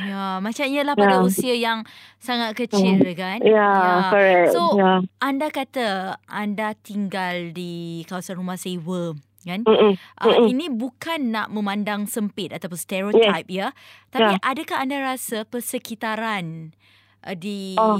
Ya, 0.08 0.40
macam 0.40 0.64
ialah 0.70 0.96
pada 0.96 1.18
Ya. 1.18 1.24
usia 1.24 1.52
yang 1.52 1.84
sangat 2.16 2.56
kecil 2.56 3.00
kan? 3.12 3.44
Yeah, 3.44 4.08
correct 4.08 4.56
So, 4.56 4.72
yeah. 4.78 5.04
anda 5.20 5.52
kata 5.52 6.16
anda 6.24 6.72
tinggal 6.80 7.52
di 7.52 8.00
kawasan 8.08 8.40
rumah 8.40 8.56
sewa 8.56 9.12
kan? 9.42 9.60
Mm-mm. 9.62 9.96
Uh, 10.16 10.24
Mm-mm. 10.26 10.46
ini 10.48 10.66
bukan 10.68 11.30
nak 11.30 11.48
memandang 11.48 12.04
sempit 12.04 12.50
ataupun 12.50 12.76
stereotype 12.76 13.48
ya. 13.48 13.72
Tapi 14.08 14.36
Ya. 14.36 14.42
adakah 14.42 14.76
anda 14.80 15.00
rasa 15.00 15.44
persekitaran 15.44 16.74
uh, 17.22 17.34
di 17.34 17.74
Oh. 17.74 17.96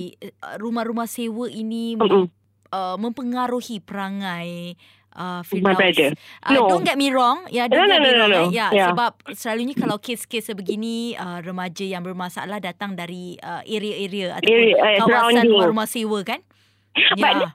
rumah-rumah 0.57 1.05
sewa 1.05 1.47
ini 1.47 1.97
Mm-mm. 1.97 2.29
uh, 2.71 2.97
mempengaruhi 2.97 3.81
perangai 3.81 4.77
uh, 5.11 5.43
My 5.59 5.75
brother. 5.75 6.15
Uh, 6.41 6.53
No. 6.55 6.69
Don't 6.69 6.85
get 6.85 6.95
me 6.95 7.11
wrong. 7.11 7.45
Ya, 7.49 7.67
don't 7.67 7.83
No, 7.83 7.89
no, 7.89 7.93
get 7.93 8.01
me 8.01 8.09
no, 8.09 8.15
no, 8.15 8.21
wrong. 8.21 8.31
no. 8.31 8.41
eh. 8.47 8.55
Ya, 8.55 8.67
Yeah. 8.71 8.89
sebab 8.93 9.13
selalunya 9.35 9.75
kalau 9.75 9.99
kes-kes 9.99 10.47
sebegini 10.47 11.17
uh, 11.17 11.41
remaja 11.41 11.83
yang 11.83 12.05
bermasalah 12.05 12.61
datang 12.61 12.95
dari 12.95 13.35
uh, 13.41 13.61
area-area 13.65 14.39
ataupun 14.39 14.55
Area, 14.55 14.77
uh, 14.77 15.09
kawasan 15.09 15.45
rumah-rumah 15.47 15.89
sewa 15.89 16.21
kan? 16.23 16.41
But 17.17 17.37
Ya. 17.39 17.49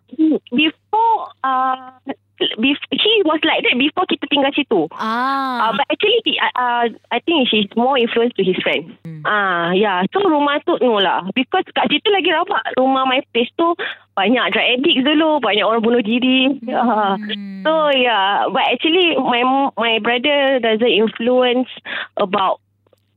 before 0.49 1.27
uh, 1.43 1.99
he 2.39 3.13
was 3.23 3.39
like 3.43 3.63
that 3.63 3.75
before 3.77 4.05
kita 4.07 4.25
tinggal 4.27 4.51
situ. 4.51 4.87
Ah. 4.95 5.69
Uh, 5.69 5.71
but 5.79 5.85
actually, 5.91 6.35
uh, 6.39 6.53
uh, 6.55 6.85
I 7.11 7.19
think 7.23 7.47
she's 7.47 7.69
more 7.75 7.95
influenced 7.97 8.35
to 8.37 8.43
his 8.43 8.59
friend. 8.59 8.95
Hmm. 9.03 9.23
Ah, 9.23 9.71
yeah. 9.71 10.03
So 10.11 10.23
rumah 10.23 10.59
tu 10.67 10.75
no 10.83 10.99
lah. 10.99 11.27
Because 11.31 11.65
kat 11.71 11.87
situ 11.87 12.07
lagi 12.11 12.31
rabak. 12.31 12.75
Rumah 12.75 13.07
my 13.07 13.21
place 13.31 13.51
tu 13.55 13.75
banyak 14.15 14.55
drug 14.55 14.67
addicts 14.79 15.03
dulu, 15.03 15.43
banyak 15.43 15.65
orang 15.65 15.83
bunuh 15.83 16.03
diri. 16.03 16.59
Hmm. 16.63 17.63
So 17.63 17.91
yeah, 17.95 18.47
but 18.51 18.63
actually 18.67 19.15
my 19.19 19.71
my 19.75 19.99
brother 19.99 20.59
doesn't 20.59 20.91
influence 20.91 21.71
about 22.19 22.59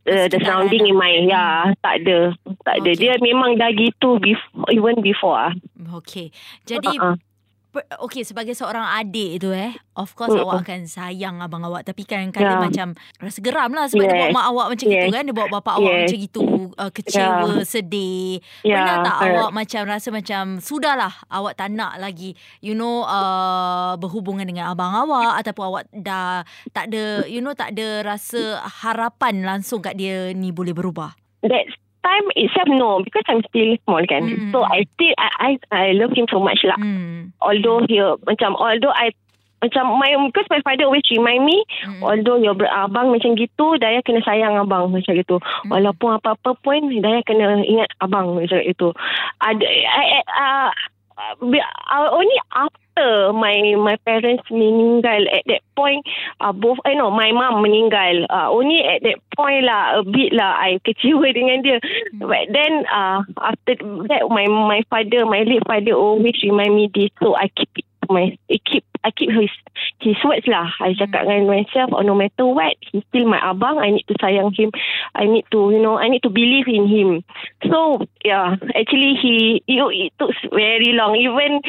uh, 0.08 0.26
the 0.28 0.40
surrounding 0.40 0.88
in 0.88 0.96
my 0.96 1.12
yeah 1.28 1.76
tak 1.84 2.02
ada 2.04 2.32
tak 2.64 2.80
ada 2.80 2.90
Okay. 2.96 2.96
dia 2.96 3.12
memang 3.20 3.60
dah 3.60 3.70
gitu 3.76 4.16
before, 4.18 4.68
even 4.72 5.04
before 5.04 5.36
ah. 5.36 5.52
Okey. 6.00 6.32
Jadi 6.64 6.96
Uh-uh. 6.96 7.14
Okey 8.00 8.22
sebagai 8.22 8.52
seorang 8.52 8.84
adik 8.96 9.40
tu 9.40 9.50
eh, 9.50 9.72
of 9.94 10.12
course 10.12 10.30
Mm-mm. 10.30 10.44
awak 10.44 10.62
akan 10.62 10.84
sayang 10.84 11.38
abang 11.38 11.62
awak 11.62 11.82
tapi 11.82 12.02
kadang-kadang 12.02 12.58
Yeah. 12.58 12.64
macam 12.64 12.88
rasa 13.16 13.38
geram 13.38 13.70
lah 13.72 13.86
sebab 13.86 14.02
dia 14.02 14.10
Yes. 14.10 14.20
bawa 14.20 14.34
mak 14.34 14.46
awak 14.48 14.66
macam 14.70 14.86
gitu 14.86 15.04
Yes. 15.04 15.12
kan, 15.12 15.22
dia 15.22 15.34
bawa 15.34 15.48
bapak 15.50 15.74
awak 15.76 15.90
Yes. 15.90 16.00
macam 16.00 16.18
gitu, 16.20 16.40
uh, 16.74 16.90
kecewa, 16.90 17.50
sedih. 17.64 18.30
Yeah, 18.62 18.74
Pernah 18.74 18.96
tak 19.02 19.16
correct. 19.16 19.34
awak 19.34 19.50
macam 19.52 19.82
rasa 19.84 20.08
macam 20.08 20.42
sudahlah 20.58 21.12
awak 21.28 21.52
tak 21.54 21.68
nak 21.70 21.96
lagi 21.96 22.32
you 22.58 22.72
know 22.72 23.02
uh, 23.02 23.94
berhubungan 23.96 24.44
dengan 24.44 24.70
abang 24.70 24.92
awak 24.92 25.38
ataupun 25.38 25.64
awak 25.66 25.84
dah 25.92 26.42
tak 26.70 26.88
ada 26.88 27.24
you 27.24 27.38
know 27.38 27.52
tak 27.52 27.72
ada 27.72 28.02
rasa 28.04 28.58
harapan 28.82 29.42
langsung 29.42 29.78
kat 29.78 29.94
dia 29.94 30.30
ni 30.32 30.50
boleh 30.50 30.72
berubah. 30.72 31.12
that 31.42 31.64
time 32.04 32.26
itself 32.36 32.68
no 32.68 33.02
because 33.02 33.26
I'm 33.28 33.42
still 33.48 33.76
small 33.84 34.04
kan. 34.06 34.24
Mm. 34.26 34.50
So 34.54 34.62
I 34.62 34.86
still 34.94 35.14
I, 35.18 35.28
I 35.38 35.50
I 35.70 35.84
love 35.96 36.12
him 36.14 36.26
so 36.30 36.38
much 36.38 36.62
lah. 36.64 36.78
Hmm. 36.78 37.34
Although 37.42 37.86
he 37.86 37.98
macam 38.26 38.54
although 38.54 38.94
I 38.94 39.14
macam 39.58 39.98
my 39.98 40.14
because 40.30 40.46
my 40.54 40.62
father 40.62 40.86
always 40.86 41.02
remind 41.10 41.42
me 41.42 41.58
Hmm. 41.82 42.02
although 42.06 42.38
your 42.38 42.54
abang 42.70 43.10
macam 43.10 43.34
gitu 43.34 43.74
Daya 43.82 43.98
kena 44.06 44.22
sayang 44.22 44.54
abang 44.54 44.94
macam 44.94 45.18
gitu. 45.18 45.42
Hmm. 45.42 45.70
Walaupun 45.74 46.22
apa-apa 46.22 46.54
pun 46.62 46.90
Daya 47.02 47.22
kena 47.26 47.58
ingat 47.66 47.90
abang 47.98 48.38
macam 48.38 48.62
itu. 48.62 48.94
Ada 49.42 49.66
I, 49.66 50.04
I, 50.18 50.22
uh, 50.26 50.70
uh, 51.18 52.08
only 52.10 52.38
after 52.54 53.32
my 53.34 53.74
my 53.78 53.96
parents 54.06 54.42
meninggal 54.50 55.22
at 55.30 55.42
that 55.46 55.62
point 55.76 56.06
uh, 56.40 56.52
both 56.52 56.78
I 56.84 56.94
know 56.94 57.10
my 57.10 57.30
mom 57.32 57.62
meninggal. 57.62 58.26
Uh, 58.30 58.50
only 58.50 58.82
at 58.82 59.02
that 59.02 59.18
point 59.36 59.64
lah 59.64 60.00
a 60.00 60.02
bit 60.02 60.32
lah 60.32 60.58
I 60.58 60.78
kecewa 60.82 61.30
dengan 61.38 61.62
dia. 61.62 61.78
Hmm. 61.78 62.26
but 62.26 62.44
then 62.50 62.86
uh, 62.90 63.22
after 63.38 63.74
that 64.10 64.22
my 64.30 64.46
my 64.46 64.82
father 64.90 65.26
my 65.26 65.42
late 65.46 65.66
father 65.66 65.94
always 65.94 66.38
remind 66.42 66.74
me 66.74 66.90
this 66.94 67.10
so 67.22 67.34
I 67.34 67.50
keep 67.54 67.70
it 67.76 67.86
to 68.06 68.14
my 68.14 68.34
I 68.50 68.56
keep 68.62 68.87
I 69.08 69.10
keep 69.16 69.32
his 69.32 69.48
his 70.04 70.20
words 70.20 70.44
lah. 70.44 70.68
I 70.84 70.92
cakap 70.92 71.24
Hmm. 71.24 71.32
dengan 71.32 71.64
myself 71.64 71.96
oh, 71.96 72.04
no 72.04 72.12
matter 72.12 72.44
what 72.44 72.76
he's 72.84 73.00
still 73.08 73.24
my 73.24 73.40
abang. 73.40 73.80
I 73.80 73.96
need 73.96 74.04
to 74.12 74.16
sayang 74.20 74.52
him. 74.52 74.68
I 75.16 75.24
need 75.24 75.48
to 75.56 75.72
you 75.72 75.80
know 75.80 75.96
I 75.96 76.12
need 76.12 76.20
to 76.28 76.32
believe 76.32 76.68
in 76.68 76.84
him. 76.84 77.24
So 77.64 78.04
yeah 78.20 78.60
actually 78.76 79.16
he 79.16 79.64
it, 79.64 79.80
it 79.80 80.12
took 80.20 80.36
very 80.52 80.92
long. 80.92 81.16
Even 81.16 81.64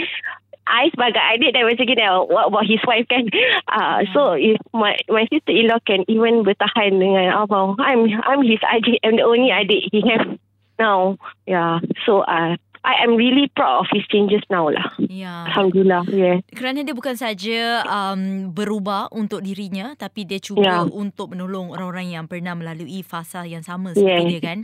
I 0.68 0.92
sebagai 0.92 1.18
adik 1.18 1.56
dah 1.56 1.64
macam 1.66 1.86
gini 1.88 2.06
what 2.28 2.52
about 2.52 2.68
his 2.68 2.84
wife 2.84 3.08
kan? 3.08 3.32
Uh, 3.72 4.04
so 4.12 4.36
if 4.36 4.60
my 4.76 5.00
my 5.08 5.24
sister-in-law 5.32 5.80
can 5.88 6.04
even 6.12 6.44
bertahan 6.44 7.00
dengan 7.00 7.34
abang 7.40 7.80
I'm 7.80 8.06
I'm 8.28 8.44
his 8.44 8.62
adik. 8.68 9.00
I'm 9.02 9.16
the 9.16 9.26
only 9.26 9.50
adik 9.50 9.88
he 9.96 10.04
have 10.12 10.36
now. 10.76 11.16
Yeah 11.48 11.80
so 12.04 12.28
uh, 12.28 12.60
I 12.80 13.04
am 13.04 13.20
really 13.20 13.52
proud 13.52 13.84
of 13.84 13.88
his 13.92 14.08
changes 14.08 14.40
now 14.48 14.72
lah 14.72 14.96
Ya. 15.02 15.48
Alhamdulillah 15.52 16.08
yeah 16.10 16.40
Kerana 16.52 16.82
dia 16.82 16.96
bukan 16.96 17.20
saja 17.20 17.84
um, 17.84 18.50
berubah 18.50 19.12
untuk 19.12 19.44
dirinya 19.44 19.94
tapi 19.96 20.24
dia 20.24 20.40
cuba 20.40 20.64
Ya. 20.64 20.78
untuk 20.86 21.36
menolong 21.36 21.72
orang-orang 21.72 22.16
yang 22.16 22.26
pernah 22.26 22.56
melalui 22.56 23.04
fasa 23.04 23.44
yang 23.44 23.62
sama 23.62 23.92
seperti 23.92 24.24
Yes. 24.24 24.32
dia 24.32 24.42
kan. 24.42 24.60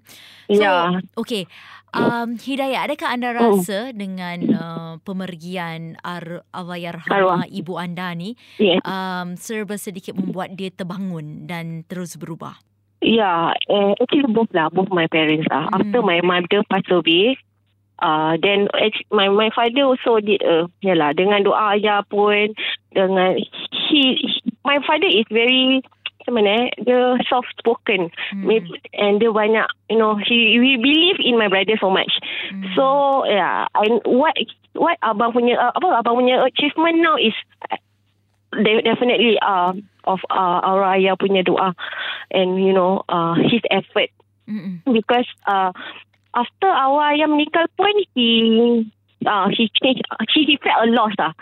So, 0.48 0.62
yeah 0.62 0.88
okay. 1.15 1.43
Um, 1.95 2.36
Hidayah, 2.36 2.91
adakah 2.91 3.07
anda 3.07 3.31
Hmm. 3.31 3.39
rasa 3.55 3.95
dengan 3.95 4.38
uh, 4.51 4.93
pemergian 5.00 5.95
ar. 6.03 6.43
Arwah 6.51 7.48
ibu 7.48 7.79
anda 7.79 8.12
ni 8.12 8.36
yes 8.60 8.84
um, 8.84 9.39
serba 9.39 9.79
sedikit 9.79 10.15
membuat 10.15 10.60
dia 10.60 10.72
terbangun 10.72 11.48
dan 11.48 11.88
terus 11.88 12.19
berubah? 12.19 12.60
Yeah, 13.00 13.53
uh, 13.69 13.93
actually 14.01 14.25
both 14.34 14.50
lah, 14.51 14.74
both 14.74 14.89
my 14.89 15.05
parents 15.05 15.45
lah. 15.48 15.69
Hmm. 15.69 15.77
After 15.77 16.00
my 16.01 16.19
mother 16.25 16.65
passed 16.67 16.89
away, 16.89 17.38
uh, 17.99 18.37
then 18.41 18.67
my 19.11 19.29
my 19.29 19.49
father 19.53 19.83
also 19.85 20.19
did 20.19 20.43
uh, 20.43 20.67
yalah 20.83 21.15
dengan 21.15 21.43
doa 21.45 21.77
ayah 21.77 22.03
pun 22.07 22.51
dengan 22.91 23.39
he, 23.91 24.19
he 24.19 24.41
my 24.63 24.79
father 24.83 25.07
is 25.07 25.27
very 25.31 25.83
macam 26.25 26.41
mana 26.41 26.49
eh, 26.49 26.65
dia 26.81 27.21
soft 27.29 27.53
spoken 27.61 28.09
maybe 28.33 28.81
and 28.97 29.21
dia 29.21 29.29
banyak 29.29 29.69
you 29.93 29.97
know 30.01 30.17
he 30.17 30.57
we 30.57 30.73
believe 30.73 31.21
in 31.21 31.37
my 31.37 31.45
brother 31.45 31.77
so 31.77 31.93
much 31.93 32.09
Hmm. 32.49 32.65
so 32.73 32.85
yeah 33.29 33.69
I 33.77 34.01
what 34.05 34.33
what 34.73 34.97
abang 35.05 35.33
punya 35.37 35.57
uh, 35.57 35.73
apa 35.73 36.01
abang 36.01 36.17
punya 36.17 36.41
achievement 36.45 36.97
now 36.97 37.13
is 37.17 37.33
uh, 37.69 37.77
de- 38.57 38.81
definitely 38.81 39.37
uh, 39.41 39.73
of 40.05 40.21
uh, 40.29 40.61
our 40.65 40.81
ayah 40.97 41.13
punya 41.13 41.45
doa 41.45 41.77
and 42.33 42.57
you 42.57 42.73
know 42.73 43.05
uh, 43.09 43.37
his 43.37 43.61
effort 43.69 44.09
Mm-mm. 44.49 44.81
because 44.89 45.25
uh, 45.45 45.73
after 46.35 46.67
our 46.67 47.15
ayah 47.15 47.25
meninggal 47.31 47.65
pun 47.79 47.95
he 48.13 48.83
uh, 49.25 49.47
he 49.49 49.71
changed 49.81 50.03
he, 50.35 50.43
he 50.45 50.55
felt 50.61 50.85
a 50.85 50.91
loss 50.91 51.15
lah 51.17 51.33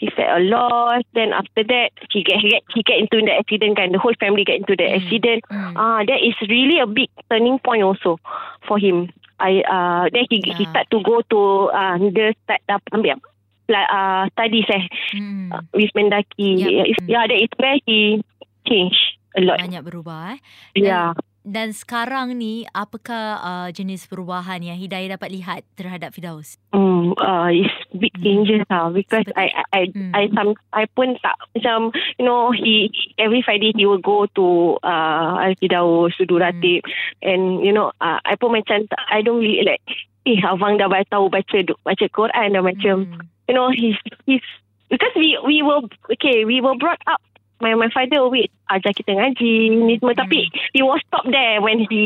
he 0.00 0.08
felt 0.14 0.38
a 0.38 0.42
loss 0.46 1.02
then 1.12 1.34
after 1.34 1.66
that 1.66 1.90
he 2.08 2.22
get, 2.22 2.38
he 2.40 2.48
get 2.48 2.62
he 2.72 2.80
get 2.86 2.96
into 3.02 3.20
the 3.20 3.34
accident 3.34 3.76
kan 3.76 3.92
the 3.92 3.98
whole 4.00 4.14
family 4.22 4.46
get 4.46 4.62
into 4.62 4.78
the 4.78 4.86
Mm. 4.86 4.96
accident 5.02 5.40
Mm. 5.50 5.74
Ah, 5.76 6.00
uh, 6.00 6.00
that 6.06 6.20
is 6.22 6.36
really 6.48 6.78
a 6.80 6.88
big 6.88 7.10
turning 7.28 7.58
point 7.60 7.82
also 7.84 8.16
for 8.64 8.78
him. 8.80 9.10
I 9.36 9.60
uh 9.68 10.08
then 10.14 10.24
he 10.32 10.40
he 10.40 10.64
Yeah. 10.64 10.70
start 10.72 10.86
to 10.94 10.98
go 11.04 11.20
to 11.28 11.40
uh 11.68 12.00
the 12.00 12.32
start 12.46 12.64
uh, 12.72 12.80
ambil 12.96 13.20
apa? 13.20 13.28
Uh, 13.68 14.22
studies 14.32 14.68
eh 14.72 14.84
Mm. 15.18 15.50
uh, 15.52 15.60
with 15.74 15.90
Mendaki. 15.92 16.62
Yep. 16.62 16.70
Yeah, 16.70 16.86
yeah, 17.10 17.24
that 17.28 17.36
is 17.42 17.52
where 17.60 17.76
he 17.84 18.22
change 18.64 18.96
a 19.36 19.42
lot. 19.44 19.58
Banyak 19.60 19.84
berubah 19.84 20.32
eh. 20.32 20.38
Yeah. 20.78 21.12
Dan 21.46 21.70
sekarang 21.70 22.34
ni 22.34 22.66
apakah 22.74 23.38
uh, 23.38 23.68
jenis 23.70 24.10
perubahan 24.10 24.58
yang 24.66 24.74
Hidayah 24.82 25.14
dapat 25.14 25.30
lihat 25.30 25.62
terhadap 25.78 26.10
Fidaus? 26.10 26.58
Hmm, 26.74 27.14
uh, 27.14 27.46
it's 27.54 27.70
big 27.94 28.10
Hmm. 28.18 28.26
changes 28.26 28.66
lah 28.66 28.90
because 28.90 29.30
I 29.38 29.54
I 29.54 29.62
I, 29.70 29.82
Hmm. 29.94 30.10
I 30.10 30.22
some 30.34 30.58
I 30.74 30.90
pun 30.90 31.14
tak 31.22 31.38
macam 31.54 31.94
you 32.18 32.26
know 32.26 32.50
he 32.50 32.90
every 33.22 33.46
Friday 33.46 33.70
he 33.78 33.86
will 33.86 34.02
go 34.02 34.26
to 34.34 34.74
uh 34.82 35.38
Al 35.38 35.54
Fidaus 35.62 36.18
to 36.18 36.26
do 36.26 36.42
Hmm. 36.42 36.82
and 37.22 37.62
you 37.62 37.70
know 37.70 37.94
uh, 38.02 38.18
I 38.26 38.34
pun 38.34 38.50
macam 38.50 38.90
I 39.06 39.22
don't 39.22 39.38
really 39.38 39.62
like 39.62 39.86
eh 40.26 40.42
abang 40.42 40.82
dah 40.82 40.90
tahu 41.06 41.30
baca 41.30 41.62
baca 41.86 42.06
Quran 42.10 42.58
dah 42.58 42.64
macam 42.66 43.06
Hmm. 43.06 43.22
you 43.46 43.54
know 43.54 43.70
he's 43.70 43.94
he's 44.26 44.42
because 44.90 45.14
we 45.14 45.38
we 45.46 45.62
were 45.62 45.86
okay 46.10 46.42
we 46.42 46.58
were 46.58 46.74
brought 46.74 47.00
up 47.06 47.22
my 47.60 47.72
my 47.74 47.88
father 47.88 48.20
always 48.20 48.52
ajar 48.68 48.92
kita 48.92 49.16
ngaji 49.16 49.52
ni 49.72 49.96
semua. 49.96 50.12
Hmm. 50.12 50.22
tapi 50.26 50.50
he 50.76 50.80
was 50.84 51.00
stop 51.08 51.24
there 51.28 51.62
when 51.62 51.80
he 51.88 52.02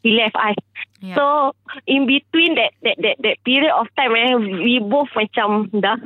he 0.00 0.10
left 0.16 0.36
us. 0.36 0.56
Yeah. 1.04 1.12
so 1.12 1.24
in 1.84 2.08
between 2.08 2.56
that 2.56 2.72
that 2.80 2.96
that 3.04 3.16
that 3.20 3.36
period 3.44 3.72
of 3.76 3.86
time 4.00 4.16
eh 4.16 4.32
we 4.36 4.80
both 4.80 5.12
macam 5.12 5.68
dah 5.76 6.00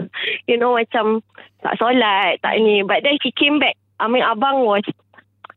you 0.50 0.58
know 0.58 0.74
macam 0.74 1.22
tak 1.62 1.78
solat 1.78 2.42
tak 2.42 2.58
ni. 2.58 2.82
But 2.82 3.06
then 3.06 3.20
he 3.22 3.30
came 3.30 3.62
back. 3.62 3.78
I 4.00 4.08
mean 4.08 4.26
abang 4.26 4.66
was 4.66 4.86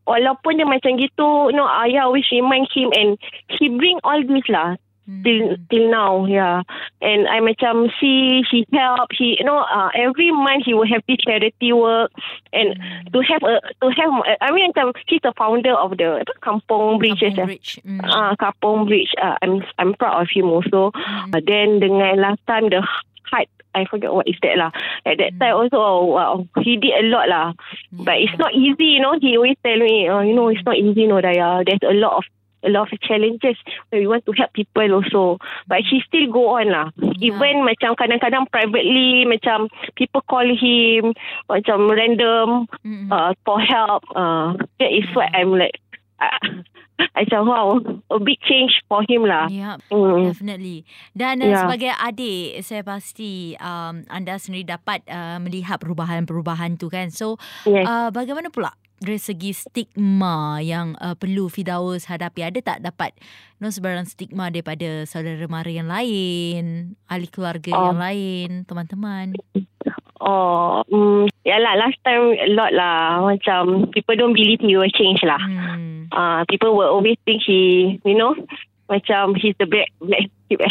walaupun 0.04 0.60
dia 0.60 0.68
macam 0.68 1.00
gitu 1.00 1.50
you 1.50 1.56
know 1.56 1.68
ayah 1.84 2.08
always 2.12 2.28
remind 2.30 2.68
him 2.76 2.92
and 2.94 3.16
he 3.48 3.72
bring 3.72 3.98
all 4.04 4.20
this 4.20 4.46
lah 4.52 4.76
till 5.24 5.56
Hmm. 5.56 5.68
till 5.68 5.86
now 5.92 6.24
yeah 6.24 6.64
and 7.04 7.28
I 7.28 7.44
macam 7.44 7.92
see 8.00 8.40
he 8.48 8.64
help 8.72 9.12
he 9.12 9.36
you 9.40 9.44
know 9.44 9.60
uh, 9.68 9.92
every 9.92 10.32
month 10.32 10.64
he 10.64 10.72
will 10.74 10.88
have 10.88 11.04
this 11.08 11.20
charity 11.20 11.76
work 11.76 12.12
and 12.56 12.80
Hmm. 12.80 13.12
to 13.12 13.20
have 13.28 13.44
a 13.44 13.60
to 13.84 13.88
have 13.92 14.12
I 14.40 14.50
mean 14.56 14.72
macam 14.72 14.96
he's 15.08 15.20
the 15.20 15.36
founder 15.36 15.76
of 15.76 16.00
the 16.00 16.24
Kampung 16.40 17.00
Bridges 17.04 17.36
Kampung 17.36 17.44
eh. 17.44 17.46
Bridge. 17.52 17.72
Hmm. 17.84 18.00
Ah, 18.08 18.32
Kampung 18.40 18.88
Bridge. 18.88 19.12
Uh, 19.20 19.36
I'm 19.44 19.60
I'm 19.76 19.92
proud 20.00 20.24
of 20.24 20.30
him 20.32 20.48
also. 20.48 20.96
Hmm. 20.96 21.36
Uh, 21.36 21.42
then 21.44 21.84
dengan 21.84 22.24
last 22.24 22.40
time 22.48 22.72
the 22.72 22.80
height, 23.28 23.50
I 23.76 23.84
forget 23.90 24.14
what 24.14 24.28
is 24.30 24.38
that 24.46 24.56
lah. 24.56 24.72
At 25.04 25.18
that 25.20 25.36
Hmm. 25.36 25.42
time 25.44 25.56
also, 25.58 25.78
oh, 25.82 26.06
wow, 26.16 26.34
he 26.64 26.78
did 26.80 26.94
a 26.96 27.04
lot 27.12 27.28
lah. 27.28 27.52
But 27.92 28.22
it's 28.24 28.38
not 28.40 28.54
easy, 28.54 28.96
you 28.98 29.02
know. 29.02 29.18
He 29.20 29.36
always 29.36 29.58
tell 29.66 29.78
me, 29.80 30.08
oh, 30.08 30.22
you 30.22 30.32
know, 30.38 30.48
it's 30.54 30.64
not 30.64 30.78
easy, 30.78 31.08
no, 31.10 31.20
Daya. 31.20 31.66
There's 31.66 31.82
a 31.84 31.98
lot 31.98 32.22
of 32.22 32.26
a 32.64 32.70
lot 32.72 32.88
of 32.88 33.00
challenges 33.00 33.60
where 33.90 34.00
we 34.00 34.08
want 34.08 34.26
to 34.26 34.34
help 34.34 34.52
people 34.52 34.88
also. 34.90 35.38
But 35.68 35.84
he 35.84 36.02
still 36.04 36.32
go 36.32 36.56
on 36.58 36.72
lah. 36.72 36.88
Yeah. 36.98 37.32
Even 37.32 37.62
macam 37.62 37.94
kadang-kadang 37.94 38.48
privately, 38.50 39.24
macam 39.24 39.68
people 39.94 40.24
call 40.26 40.48
him 40.48 41.12
macam 41.46 41.88
random 41.88 42.66
Mm-mm. 42.82 43.08
uh, 43.08 43.36
for 43.44 43.60
help. 43.60 44.04
Uh, 44.12 44.56
that 44.80 44.90
is 44.90 45.06
what 45.14 45.30
I'm 45.32 45.54
like. 45.54 45.78
Uh, 46.24 46.64
macam 47.18 47.50
wow, 47.50 47.68
a 48.08 48.22
big 48.22 48.38
change 48.46 48.80
for 48.86 49.02
him 49.04 49.26
lah. 49.26 49.50
Ya, 49.50 49.82
Mm. 49.90 50.30
definitely. 50.30 50.86
Dan 51.12 51.42
uh, 51.42 51.52
Ya. 51.52 51.60
sebagai 51.60 51.92
adik, 51.92 52.62
saya 52.62 52.80
pasti 52.80 53.58
um, 53.58 54.06
anda 54.08 54.38
sendiri 54.38 54.64
dapat 54.70 55.04
uh, 55.10 55.36
melihat 55.38 55.82
perubahan-perubahan 55.82 56.78
tu 56.78 56.88
kan. 56.88 57.10
So, 57.10 57.36
Yes. 57.66 57.84
uh, 57.84 58.08
bagaimana 58.08 58.48
pula 58.48 58.72
dari 59.00 59.18
segi 59.18 59.52
stigma 59.52 60.60
yang 60.60 60.94
uh, 60.98 61.14
perlu 61.14 61.48
Fidaus 61.48 62.06
hadapi? 62.06 62.44
Ada 62.44 62.60
tak 62.62 62.78
dapat 62.82 63.12
no, 63.58 63.68
sebarang 63.68 64.06
stigma 64.06 64.48
daripada 64.48 65.04
saudara 65.04 65.44
mara 65.48 65.68
yang 65.68 65.88
lain, 65.88 66.94
ahli 67.06 67.28
keluarga 67.28 67.72
Oh. 67.72 67.90
yang 67.90 68.00
lain, 68.00 68.50
teman-teman? 68.64 69.34
Oh, 70.24 70.80
mm, 70.88 71.28
yalah 71.44 71.76
last 71.76 72.00
time 72.02 72.32
a 72.38 72.48
lot 72.48 72.72
lah. 72.72 73.20
Macam 73.20 73.92
people 73.92 74.16
don't 74.16 74.32
believe 74.32 74.64
he 74.64 74.78
will 74.78 74.88
change 74.88 75.20
lah. 75.22 75.40
Hmm. 75.40 76.08
Uh, 76.14 76.42
people 76.48 76.72
will 76.72 76.88
always 76.88 77.20
think 77.28 77.44
he, 77.44 78.00
you 78.08 78.16
know, 78.16 78.32
macam 78.88 79.36
he's 79.36 79.56
the 79.60 79.68
black 79.68 79.92
black 80.04 80.32
sheep. 80.48 80.64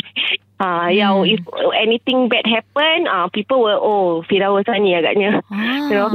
Uh, 0.57 0.89
yeah, 0.89 1.11
Hmm. 1.13 1.27
if 1.29 1.43
anything 1.77 2.31
bad 2.31 2.47
happen, 2.47 3.05
uh, 3.11 3.29
people 3.29 3.61
will 3.61 3.77
oh 3.77 4.23
Firawas 4.25 4.65
lah 4.65 4.79
ni 4.81 4.97
agaknya. 4.97 5.45
Ah. 5.53 5.91
You 5.91 5.97
know? 6.01 6.11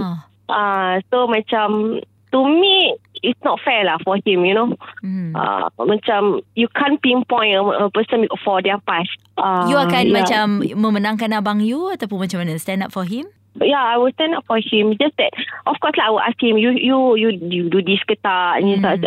Uh, 0.48 1.04
so 1.12 1.28
macam 1.28 2.00
to 2.32 2.40
me 2.44 2.96
it's 3.24 3.40
not 3.44 3.60
fair 3.66 3.84
lah 3.84 3.98
for 4.04 4.18
him, 4.24 4.46
you 4.46 4.54
know. 4.54 4.76
Hmm. 5.02 5.36
Uh, 5.36 5.70
macam 5.80 6.42
you 6.56 6.68
can't 6.76 7.02
pinpoint 7.02 7.56
a, 7.56 7.62
a 7.62 7.90
person 7.92 8.28
for 8.44 8.62
their 8.62 8.78
past. 8.86 9.12
Uh, 9.38 9.68
You 9.68 9.78
akan 9.78 10.10
yeah. 10.10 10.16
macam 10.22 10.44
memenangkan 10.64 11.34
abang 11.34 11.60
you 11.60 11.90
ataupun 11.94 12.28
macam 12.28 12.46
mana? 12.46 12.60
Stand 12.62 12.84
up 12.86 12.94
for 12.94 13.04
him? 13.04 13.28
Yeah, 13.58 13.82
I 13.82 13.98
will 13.98 14.14
stand 14.14 14.38
up 14.38 14.46
for 14.46 14.62
him. 14.62 14.94
Just 15.02 15.18
that, 15.18 15.34
of 15.66 15.82
course 15.82 15.98
lah, 15.98 16.08
I 16.08 16.12
will 16.14 16.22
ask 16.22 16.38
him, 16.38 16.62
you 16.62 16.78
you 16.78 17.18
you, 17.18 17.30
you 17.42 17.74
do 17.74 17.82
this 17.82 17.98
ke 18.06 18.14
tak? 18.22 18.62
Tak, 18.62 19.02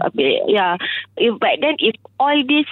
yeah. 0.50 0.74
If, 1.14 1.38
but 1.38 1.62
then 1.62 1.78
if 1.78 1.94
all 2.18 2.34
this, 2.34 2.66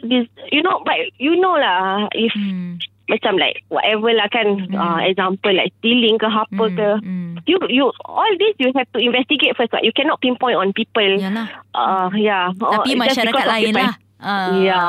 this, 0.00 0.24
you 0.48 0.64
know, 0.64 0.80
but 0.88 0.96
you 1.20 1.36
know 1.36 1.52
lah, 1.60 2.08
if 2.16 2.32
Hmm. 2.32 2.80
Macam 3.08 3.40
like 3.40 3.64
whatever 3.68 4.12
lah 4.12 4.28
kan, 4.28 4.68
Hmm. 4.68 4.76
uh, 4.76 5.00
example 5.02 5.50
like 5.50 5.72
stealing 5.80 6.20
ke 6.20 6.28
apa 6.28 6.64
Hmm. 6.68 6.76
ke, 6.76 6.88
Hmm. 7.00 7.32
you 7.48 7.56
you 7.66 7.84
all 8.04 8.32
this 8.36 8.54
you 8.60 8.68
have 8.76 8.88
to 8.92 9.00
investigate 9.00 9.56
first. 9.56 9.72
Like, 9.72 9.82
you 9.82 9.92
cannot 9.92 10.20
pinpoint 10.20 10.60
on 10.60 10.70
people. 10.70 11.16
Yalah. 11.16 11.48
Uh, 11.72 12.08
yeah. 12.14 12.52
Tapi 12.52 12.92
Oh, 12.92 13.00
masyarakat 13.00 13.44
lain 13.48 13.72
lah. 13.74 13.94
Uh, 14.18 14.66
Ya. 14.66 14.82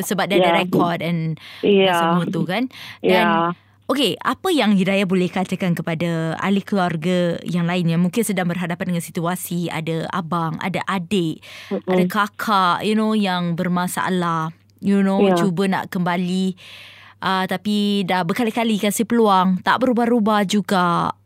Sebab 0.00 0.30
dia 0.30 0.38
ada 0.38 0.54
Ya. 0.54 0.58
rekod 0.62 0.98
and 1.02 1.36
Yeah. 1.60 1.98
semua 1.98 2.24
tu 2.26 2.46
kan. 2.46 2.70
Dan 3.02 3.26
Yeah. 3.26 3.50
Okey, 3.84 4.16
apa 4.16 4.48
yang 4.48 4.72
Hidayah 4.72 5.04
boleh 5.04 5.28
katakan 5.28 5.76
kepada 5.76 6.40
ahli 6.40 6.64
keluarga 6.64 7.36
yang 7.44 7.68
lain 7.68 7.84
yang 7.84 8.00
mungkin 8.00 8.24
sedang 8.24 8.48
berhadapan 8.48 8.96
dengan 8.96 9.04
situasi 9.04 9.68
ada 9.68 10.08
abang, 10.08 10.56
ada 10.56 10.80
adik, 10.88 11.44
Mm-mm. 11.68 11.84
ada 11.84 12.04
kakak, 12.08 12.80
you 12.80 12.96
know 12.96 13.12
yang 13.12 13.52
bermasalah, 13.52 14.56
you 14.80 15.04
know 15.04 15.20
Ya. 15.20 15.36
cuba 15.36 15.68
nak 15.68 15.92
kembali 15.92 16.56
uh, 17.24 17.44
tapi 17.48 18.04
dah 18.04 18.20
berkali-kali 18.22 18.76
kasih 18.76 19.08
peluang, 19.08 19.64
tak 19.64 19.80
berubah-ubah 19.80 20.44
juga. 20.44 21.16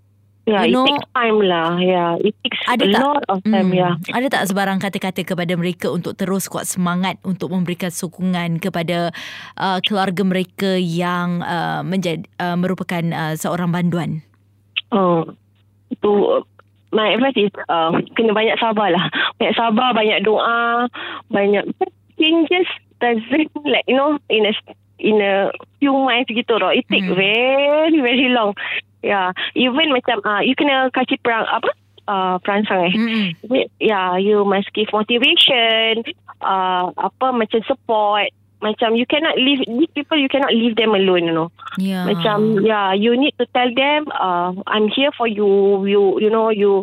Yeah, 0.49 0.65
you 0.65 0.73
it 0.73 0.73
know, 0.73 0.87
takes 0.89 1.09
time 1.13 1.39
lah. 1.45 1.77
Yeah, 1.77 2.17
it 2.25 2.33
takes 2.41 2.57
Ada 2.65 2.81
a 2.81 2.89
tak- 2.89 3.05
lot 3.05 3.23
of 3.29 3.39
time. 3.45 3.69
Hmm, 3.69 3.77
Yeah. 3.77 3.95
Ada 4.17 4.27
tak 4.33 4.45
sebarang 4.49 4.81
kata-kata 4.81 5.21
kepada 5.21 5.53
mereka 5.61 5.93
untuk 5.93 6.17
terus 6.17 6.49
kuat 6.49 6.65
semangat 6.65 7.21
untuk 7.21 7.53
memberikan 7.53 7.93
sokongan 7.93 8.57
kepada 8.57 9.13
uh, 9.61 9.77
keluarga 9.85 10.25
mereka 10.25 10.81
yang 10.81 11.45
uh, 11.45 11.85
menjadi 11.85 12.25
uh, 12.41 12.57
merupakan 12.57 13.05
uh, 13.13 13.37
seorang 13.37 13.69
banduan? 13.69 14.25
Oh, 14.89 15.29
tu 16.01 16.41
my 16.97 17.13
advice 17.13 17.37
is 17.37 17.53
uh, 17.69 17.93
kena 18.17 18.33
banyak 18.33 18.57
sabar 18.57 18.89
lah. 18.89 19.05
Banyak 19.37 19.53
sabar, 19.53 19.93
banyak 19.93 20.25
doa, 20.25 20.89
banyak 21.29 21.69
changes 22.17 22.65
doesn't 23.05 23.53
like 23.69 23.85
you 23.85 23.95
know 23.95 24.17
in 24.33 24.49
a 24.49 24.53
in 24.99 25.23
a 25.23 25.51
few 25.79 25.95
months 25.95 26.31
gitu 26.31 26.59
tau. 26.59 26.75
It 26.75 26.87
take 26.91 27.07
Hmm. 27.07 27.17
very 27.17 27.99
very 28.03 28.29
long. 28.31 28.55
Yeah, 28.99 29.31
even 29.55 29.95
macam 29.95 30.27
uh, 30.27 30.43
you 30.43 30.59
kena 30.59 30.91
kasih 30.91 31.23
perang 31.23 31.47
apa? 31.47 31.71
Uh, 32.09 32.37
perangsang 32.43 32.89
eh. 32.89 32.95
Mm-mm. 32.97 33.27
Yeah, 33.79 34.17
you 34.19 34.43
must 34.43 34.73
give 34.73 34.91
motivation, 34.91 36.03
uh, 36.41 36.91
apa 36.97 37.27
macam 37.31 37.61
support. 37.69 38.33
Macam 38.59 38.99
you 38.99 39.07
cannot 39.07 39.39
leave 39.39 39.63
these 39.71 39.93
people. 39.95 40.19
You 40.19 40.27
cannot 40.27 40.51
leave 40.51 40.75
them 40.75 40.91
alone. 40.99 41.31
You 41.31 41.35
know. 41.37 41.49
Ya. 41.79 42.11
Macam 42.11 42.59
yeah, 42.67 42.91
you 42.91 43.15
need 43.15 43.39
to 43.39 43.47
tell 43.55 43.71
them 43.71 44.11
uh, 44.11 44.51
I'm 44.67 44.91
here 44.91 45.15
for 45.15 45.31
you. 45.31 45.87
You 45.87 46.19
you 46.19 46.27
know 46.27 46.51
you. 46.51 46.83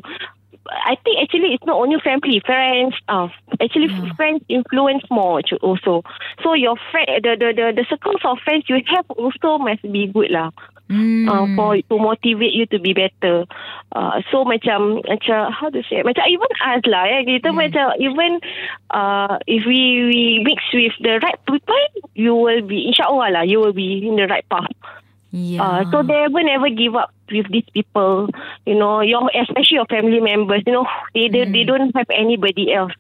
I 0.70 0.98
think 1.04 1.22
actually 1.22 1.54
it's 1.54 1.66
not 1.66 1.78
only 1.78 2.00
family, 2.02 2.42
friends. 2.46 2.96
Uh, 3.08 3.30
actually 3.62 3.90
Yeah. 3.94 4.14
friends 4.18 4.42
influence 4.50 5.04
more 5.10 5.42
also. 5.62 6.02
So 6.42 6.54
your 6.54 6.76
friend, 6.92 7.08
the 7.22 7.38
the 7.38 7.50
the 7.54 7.66
the 7.78 7.86
circles 7.90 8.22
of 8.26 8.40
friends 8.42 8.66
you 8.68 8.82
have 8.90 9.06
also 9.14 9.58
must 9.62 9.86
be 9.86 10.08
good 10.10 10.32
lah. 10.32 10.50
Hmm. 10.86 11.26
Uh, 11.26 11.50
for 11.58 11.74
to 11.82 11.96
motivate 11.98 12.54
you 12.54 12.70
to 12.70 12.78
be 12.78 12.94
better. 12.94 13.50
Uh, 13.90 14.22
so 14.30 14.46
macam 14.46 15.02
macam 15.02 15.50
how 15.50 15.74
to 15.74 15.82
say 15.90 16.06
macam 16.06 16.22
even 16.30 16.52
us 16.62 16.86
lah 16.86 17.10
ya 17.10 17.26
kita 17.26 17.50
Hmm. 17.50 17.58
macam 17.58 17.86
even 17.98 18.38
uh, 18.94 19.42
if 19.50 19.66
we 19.66 20.06
we 20.14 20.22
mix 20.46 20.62
with 20.78 20.94
the 21.02 21.18
right 21.26 21.42
people 21.50 21.86
you 22.14 22.38
will 22.38 22.62
be 22.62 22.86
insyaallah 22.86 23.34
lah 23.34 23.42
you 23.42 23.58
will 23.58 23.74
be 23.74 24.06
in 24.06 24.14
the 24.14 24.30
right 24.30 24.46
path. 24.54 24.70
Ya. 25.34 25.58
Uh, 25.58 25.82
so 25.90 26.06
never 26.06 26.46
never 26.46 26.70
give 26.70 26.94
up 26.94 27.10
with 27.32 27.50
these 27.52 27.68
people. 27.74 28.30
You 28.66 28.76
know, 28.76 29.02
your 29.02 29.30
especially 29.34 29.76
your 29.82 29.86
family 29.90 30.20
members. 30.20 30.64
You 30.66 30.74
know, 30.74 30.88
they 31.14 31.28
they, 31.30 31.46
they 31.46 31.64
Mm. 31.64 31.68
don't 31.68 31.96
have 31.96 32.08
anybody 32.12 32.74
else. 32.74 32.94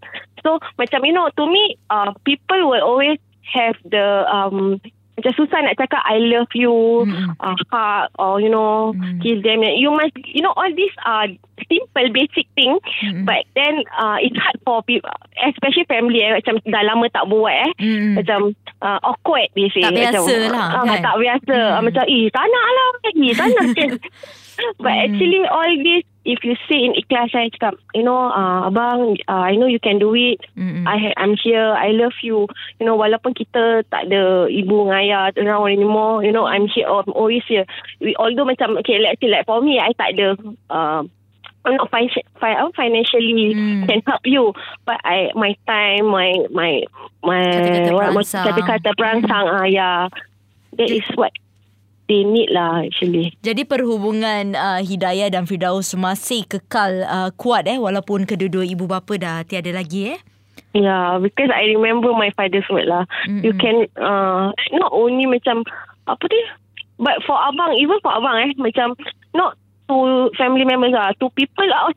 So 0.43 0.59
macam 0.77 1.05
you 1.05 1.13
know, 1.13 1.29
to 1.37 1.45
me, 1.47 1.77
uh, 1.89 2.13
people 2.25 2.69
will 2.69 2.83
always 2.83 3.19
have 3.53 3.75
the 3.85 4.25
um. 4.29 4.81
Macam 5.15 5.31
susah 5.39 5.63
nak 5.63 5.79
cakap 5.79 6.03
I 6.03 6.19
love 6.19 6.51
you, 6.51 7.07
Mm-mm. 7.07 7.39
uh, 7.39 7.55
hug 7.71 8.11
or 8.19 8.43
you 8.43 8.51
know 8.51 8.91
Mm. 8.95 9.23
kiss 9.23 9.39
them. 9.41 9.63
You 9.63 9.91
must 9.91 10.11
you 10.27 10.43
know 10.43 10.51
all 10.51 10.67
these 10.75 10.91
are 11.07 11.31
simple 11.71 12.07
basic 12.11 12.51
thing, 12.53 12.75
Mm-mm. 12.99 13.23
but 13.23 13.47
then 13.55 13.87
uh, 13.95 14.19
it's 14.19 14.35
hard 14.35 14.59
for 14.67 14.83
people, 14.83 15.09
especially 15.39 15.87
family. 15.87 16.19
Eh, 16.19 16.35
macam 16.35 16.59
dah 16.67 16.83
lama 16.83 17.07
tak 17.09 17.31
buat 17.31 17.55
eh. 17.55 17.71
Mm-mm. 17.79 18.19
Macam 18.19 18.39
uh, 18.83 18.99
awkward 19.07 19.47
they 19.55 19.71
say. 19.71 19.87
Tak 19.87 19.95
macam, 19.95 20.23
biasa 20.23 20.35
lah, 20.51 20.67
ah, 20.75 20.83
kan? 20.83 20.99
Tak 20.99 21.15
biasa. 21.15 21.55
Hmm. 21.55 21.73
Ah, 21.75 21.81
macam, 21.81 22.03
eh, 22.05 22.25
tak 22.27 22.45
nak 22.45 22.65
lah 22.67 22.87
lagi. 23.07 23.27
Tak 23.31 23.47
nak. 23.47 23.65
But 24.83 24.93
Hmm. 24.95 25.03
actually 25.11 25.41
all 25.51 25.71
this, 25.83 26.03
if 26.25 26.41
you 26.43 26.57
say 26.65 26.81
in 26.81 26.97
ikhlas, 26.97 27.29
saya 27.31 27.53
cakap, 27.53 27.77
you 27.93 28.01
know, 28.01 28.33
uh, 28.33 28.65
abang, 28.65 29.13
uh, 29.29 29.45
I 29.45 29.55
know 29.55 29.69
you 29.69 29.79
can 29.79 30.01
do 30.01 30.11
it. 30.17 30.41
Mm-mm. 30.57 30.83
I 30.89 30.97
ha- 30.97 31.17
I'm 31.21 31.37
here. 31.37 31.69
I 31.77 31.93
love 31.93 32.17
you. 32.25 32.49
You 32.81 32.85
know, 32.89 32.97
walaupun 32.97 33.37
kita 33.37 33.85
tak 33.93 34.09
ada 34.09 34.49
ibu 34.49 34.89
dengan 34.89 34.97
ayah 35.05 35.29
around 35.37 35.69
anymore, 35.69 36.25
you 36.25 36.33
know, 36.33 36.49
I'm 36.49 36.65
here. 36.65 36.89
I'm 36.89 37.13
always 37.13 37.45
here. 37.45 37.69
We, 38.01 38.17
although 38.17 38.49
macam, 38.49 38.73
okay, 38.81 38.97
let's 38.97 39.21
say 39.21 39.29
like 39.29 39.45
for 39.45 39.61
me, 39.61 39.77
I 39.77 39.93
tak 39.93 40.17
ada, 40.17 40.33
uh, 40.73 41.05
I'm 41.65 41.73
not 41.77 41.89
fin- 41.89 42.09
fi- 42.41 42.57
uh, 42.57 42.69
financially 42.77 43.53
Hmm. 43.57 43.85
can 43.89 44.01
help 44.05 44.21
you, 44.25 44.53
but 44.85 45.01
I 45.01 45.33
my 45.33 45.53
time, 45.65 46.09
my 46.13 46.45
my 46.53 46.85
my 47.25 47.41
Kata-kata 47.41 47.89
perangsang. 47.89 48.45
kata-kata 48.49 48.89
perangsang, 48.97 49.45
ah, 49.49 49.65
yeah, 49.65 50.09
that 50.77 50.89
is 50.89 51.05
what 51.17 51.33
they 52.07 52.21
need 52.25 52.49
lah 52.53 52.85
actually. 52.85 53.33
Jadi 53.41 53.65
perhubungan 53.65 54.53
uh, 54.53 54.81
Hidayah 54.81 55.33
dan 55.33 55.49
Firdaus 55.49 55.93
masih 55.97 56.45
kekal 56.45 57.05
uh, 57.05 57.29
kuat 57.33 57.65
eh 57.65 57.77
walaupun 57.81 58.29
kedua-dua 58.29 58.65
ibu 58.65 58.85
bapa 58.85 59.17
dah 59.17 59.41
tiada 59.45 59.73
lagi 59.73 60.17
eh. 60.17 60.19
Yeah, 60.75 61.23
because 61.23 61.47
I 61.55 61.71
remember 61.71 62.11
my 62.11 62.35
father's 62.35 62.67
word 62.67 62.91
lah. 62.91 63.07
Mm-mm. 63.31 63.47
You 63.47 63.55
can 63.55 63.87
uh, 63.95 64.51
not 64.75 64.91
only 64.91 65.23
macam 65.23 65.63
apa 66.03 66.23
dia, 66.27 66.51
but 66.99 67.23
for 67.23 67.39
abang, 67.39 67.79
even 67.79 67.95
for 68.03 68.11
abang 68.11 68.35
eh, 68.43 68.51
macam 68.59 68.91
not 69.31 69.55
to 69.87 70.29
family 70.37 70.65
members 70.65 70.93
lah, 70.93 71.13
to 71.21 71.29
people 71.33 71.67
out, 71.73 71.93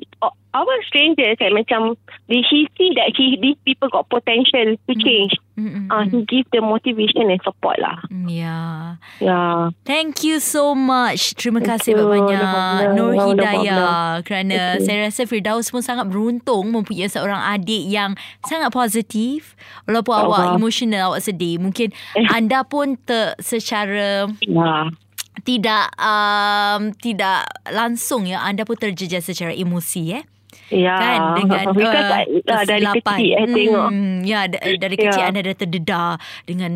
our 0.55 0.77
strangers 0.88 1.37
eh, 1.40 1.53
macam 1.53 1.92
he 2.27 2.40
see 2.48 2.88
that 2.96 3.12
he 3.12 3.37
these 3.40 3.57
people 3.68 3.88
got 3.92 4.09
potential 4.09 4.77
to 4.88 4.92
change. 4.96 5.37
Mm-mm. 5.59 5.90
Ah, 5.90 6.01
uh, 6.01 6.05
he 6.07 6.22
give 6.24 6.46
the 6.55 6.62
motivation 6.62 7.29
and 7.29 7.40
support 7.42 7.77
lah. 7.83 7.98
Ya. 8.31 8.96
Yeah. 9.18 9.74
Thank 9.85 10.22
you 10.22 10.38
so 10.38 10.72
much. 10.72 11.35
Terima 11.35 11.59
kasih 11.61 11.98
you. 11.98 12.07
banyak 12.07 12.38
No. 12.38 12.94
Nur 12.94 13.12
No 13.12 13.24
Hidayah 13.35 14.22
kerana 14.22 14.79
Okay. 14.79 14.85
saya 14.87 14.98
rasa 15.11 15.27
Firdaus 15.27 15.68
pun 15.68 15.83
sangat 15.83 16.09
beruntung 16.09 16.70
mempunyai 16.70 17.11
seorang 17.11 17.40
adik 17.55 17.85
yang 17.88 18.14
sangat 18.46 18.70
positif 18.70 19.59
walaupun 19.85 20.14
Allah. 20.14 20.55
awak 20.55 20.61
emosional 20.61 21.12
awak 21.12 21.22
sedih 21.24 21.59
mungkin 21.59 21.90
anda 22.31 22.62
pun 22.62 22.96
ter, 23.01 23.35
secara 23.38 24.31
Yeah. 24.40 24.88
Tidak 25.40 25.90
um, 25.94 26.90
tidak 26.94 27.42
langsung 27.66 28.24
ya 28.24 28.40
anda 28.40 28.62
pun 28.62 28.74
terjejas 28.74 29.24
secara 29.24 29.51
emosi 29.51 30.14
eh 30.14 30.24
Ya. 30.68 30.96
kan 30.96 31.20
dengan 31.35 31.64
Because 31.77 32.12
I- 32.12 32.44
ah, 32.46 32.64
dari 32.64 32.85
kecil 32.85 33.37
I 33.37 33.44
tengok. 33.46 33.88
ya 34.22 34.40
da- 34.44 34.61
dari 34.77 34.96
kecil 34.96 35.20
Ya. 35.20 35.29
anda 35.29 35.40
dah 35.40 35.57
terdedah 35.57 36.11
dengan 36.44 36.72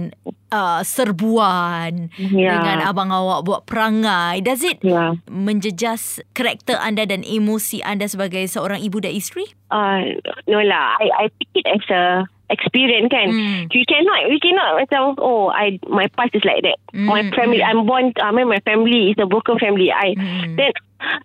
uh, 0.49 0.81
serbuan 0.81 2.09
Ya. 2.17 2.53
dengan 2.53 2.79
abang 2.83 3.13
awak 3.13 3.45
buat 3.45 3.61
perangai 3.65 4.41
does 4.41 4.61
it 4.63 4.81
Ya. 4.81 5.13
menjejas 5.27 6.25
karakter 6.33 6.77
anda 6.79 7.05
dan 7.05 7.21
emosi 7.21 7.81
anda 7.81 8.05
sebagai 8.07 8.45
seorang 8.45 8.81
ibu 8.81 8.97
dan 8.99 9.13
isteri 9.13 9.45
Uh, 9.69 10.21
no 10.47 10.61
lah. 10.61 10.97
I, 10.97 11.09
I 11.19 11.25
take 11.33 11.53
it 11.55 11.67
as 11.67 11.85
a 11.89 12.29
experience 12.53 13.09
kan. 13.09 13.33
Hmm. 13.33 13.73
We 13.73 13.83
cannot, 13.89 14.29
we 14.29 14.37
cannot 14.39 14.77
macam, 14.77 15.17
oh, 15.19 15.49
I 15.49 15.81
my 15.89 16.07
past 16.13 16.37
is 16.37 16.45
like 16.45 16.63
that. 16.63 16.77
Hmm, 16.93 17.09
My 17.09 17.25
family, 17.33 17.65
I'm 17.65 17.89
born, 17.89 18.13
I 18.21 18.31
mean, 18.31 18.53
my 18.53 18.61
family 18.63 19.11
is 19.11 19.17
a 19.19 19.27
broken 19.27 19.57
family. 19.59 19.89
I, 19.89 20.13
Hmm. 20.13 20.61
then, 20.61 20.73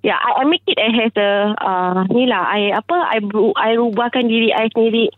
yeah, 0.01 0.17
I, 0.17 0.41
I 0.41 0.43
make 0.49 0.63
it 0.65 0.79
as 0.79 1.13
a, 1.19 1.53
uh, 1.61 2.01
ni 2.09 2.25
lah, 2.25 2.47
I, 2.49 2.71
apa, 2.73 2.95
I, 2.97 3.19
I 3.59 3.75
rubahkan 3.77 4.25
diri 4.25 4.49
I 4.55 4.71
sendiri. 4.73 5.11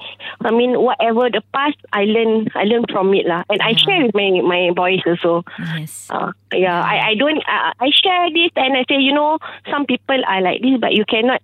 I 0.44 0.52
mean, 0.52 0.76
whatever 0.82 1.30
the 1.30 1.40
past, 1.56 1.78
I 1.94 2.04
learn, 2.10 2.50
I 2.58 2.66
learn 2.66 2.84
from 2.92 3.14
it 3.14 3.30
lah. 3.30 3.46
And 3.48 3.62
I 3.62 3.72
Yeah. 3.72 3.82
share 3.86 4.02
with 4.10 4.16
my, 4.18 4.42
my 4.44 4.74
boys 4.76 5.06
also. 5.06 5.46
yes 5.80 6.10
Uh, 6.10 6.34
yeah, 6.52 6.82
I, 6.82 7.14
I 7.14 7.22
don't, 7.22 7.38
uh, 7.46 7.70
I 7.78 7.94
share 7.94 8.34
this 8.34 8.50
and 8.58 8.74
I 8.74 8.82
say, 8.90 8.98
you 8.98 9.14
know, 9.14 9.38
some 9.70 9.86
people 9.86 10.18
are 10.26 10.42
like 10.42 10.58
this, 10.66 10.82
but 10.82 10.98
you 10.98 11.06
cannot, 11.06 11.38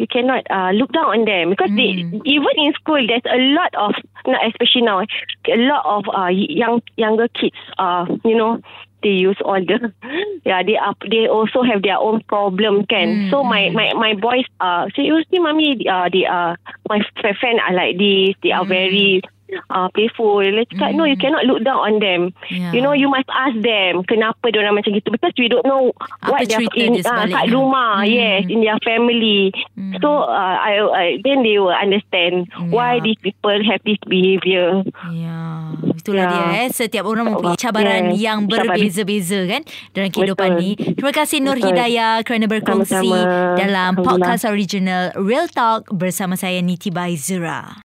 you 0.00 0.06
cannot 0.08 0.42
uh, 0.50 0.70
look 0.72 0.90
down 0.92 1.04
on 1.14 1.24
them 1.26 1.50
because 1.50 1.68
they, 1.76 1.90
Mm. 2.00 2.22
even 2.24 2.52
in 2.56 2.72
school, 2.80 3.02
there's 3.06 3.26
a 3.28 3.36
lot 3.58 3.72
of, 3.76 3.92
not 4.26 4.40
especially 4.48 4.80
now, 4.82 5.00
a 5.00 5.56
lot 5.72 5.84
of 5.84 6.04
uh, 6.20 6.28
young 6.32 6.80
younger 6.96 7.28
kids, 7.28 7.56
uh, 7.78 8.06
you 8.24 8.34
know, 8.36 8.60
they 9.02 9.10
use 9.10 9.36
all 9.44 9.60
the, 9.60 9.92
yeah, 10.44 10.62
they 10.62 10.76
are, 10.76 10.94
they 11.10 11.26
also 11.28 11.62
have 11.62 11.82
their 11.82 11.98
own 11.98 12.22
problem, 12.28 12.86
can. 12.86 13.08
Mm, 13.08 13.30
So 13.30 13.44
my, 13.44 13.68
mm. 13.68 13.74
my, 13.74 13.92
my 13.94 14.14
boys, 14.14 14.44
uh, 14.60 14.88
say, 14.96 15.02
you 15.02 15.22
see, 15.30 15.38
mommy, 15.38 15.86
uh, 15.86 16.08
they 16.12 16.24
are, 16.24 16.56
my 16.88 17.00
friend 17.40 17.60
are 17.68 17.74
like 17.74 17.98
this, 17.98 18.34
they 18.42 18.52
are 18.52 18.64
Mm. 18.64 18.68
very 18.68 19.22
uh, 19.68 19.88
playful. 19.90 20.42
Let's 20.42 20.70
cakap, 20.70 20.94
no, 20.94 21.04
you 21.04 21.14
Mm. 21.14 21.22
cannot 21.22 21.44
look 21.44 21.60
down 21.60 21.78
on 21.78 21.94
them. 21.98 22.20
Ya. 22.46 22.70
You 22.70 22.80
know, 22.80 22.92
you 22.92 23.06
must 23.06 23.28
ask 23.28 23.56
them 23.56 24.02
kenapa 24.02 24.48
dia 24.48 24.60
orang 24.60 24.76
macam 24.76 24.92
gitu 24.92 25.08
because 25.08 25.34
we 25.36 25.46
don't 25.46 25.64
know 25.64 25.90
Apa 26.20 26.30
what 26.30 26.40
they're 26.46 26.64
in 26.74 26.94
dia 26.94 27.04
ah, 27.04 27.24
sebaliknya. 27.24 27.36
kat 27.36 27.46
rumah, 27.48 27.92
Hmm. 28.00 28.08
yes, 28.08 28.40
in 28.46 28.58
their 28.60 28.80
family. 28.80 29.52
Hmm. 29.74 29.94
So 29.98 30.24
uh, 30.24 30.56
I, 30.56 30.72
I 30.80 31.04
then 31.20 31.42
they 31.42 31.56
will 31.56 31.72
understand 31.72 32.48
why 32.68 32.96
Yeah. 32.96 33.04
these 33.04 33.20
people 33.20 33.58
have 33.60 33.82
this 33.82 34.00
behavior. 34.04 34.82
Ya, 35.10 35.38
itulah 35.92 36.24
Ya. 36.24 36.32
dia 36.32 36.44
eh. 36.56 36.68
Setiap 36.70 37.04
orang 37.04 37.28
mempunyai 37.28 37.56
cabaran 37.56 38.04
Yes, 38.10 38.22
yang 38.22 38.38
berbeza-beza 38.44 39.44
kan 39.46 39.62
dalam 39.92 40.08
kehidupan 40.08 40.56
Betul. 40.56 40.60
ni. 40.60 40.70
Terima 40.96 41.12
kasih 41.12 41.38
Nur 41.40 41.54
Betul. 41.54 41.68
Hidayah 41.70 42.12
kerana 42.22 42.46
berkongsi 42.46 42.96
Sama-sama. 42.96 43.54
dalam 43.54 43.90
podcast 43.96 44.42
original 44.44 45.12
Real 45.14 45.46
Talk 45.46 45.90
bersama 45.90 46.34
saya 46.34 46.58
Niti 46.58 46.88
Baizura. 46.88 47.84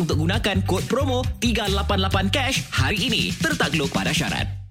untuk 0.00 0.24
gunakan 0.24 0.64
kod 0.64 0.84
promo 0.88 1.22
388 1.38 2.34
cash 2.34 2.64
hari 2.72 3.06
ini. 3.06 3.30
Tertakluk 3.36 3.92
pada 3.92 4.10
syarat. 4.10 4.63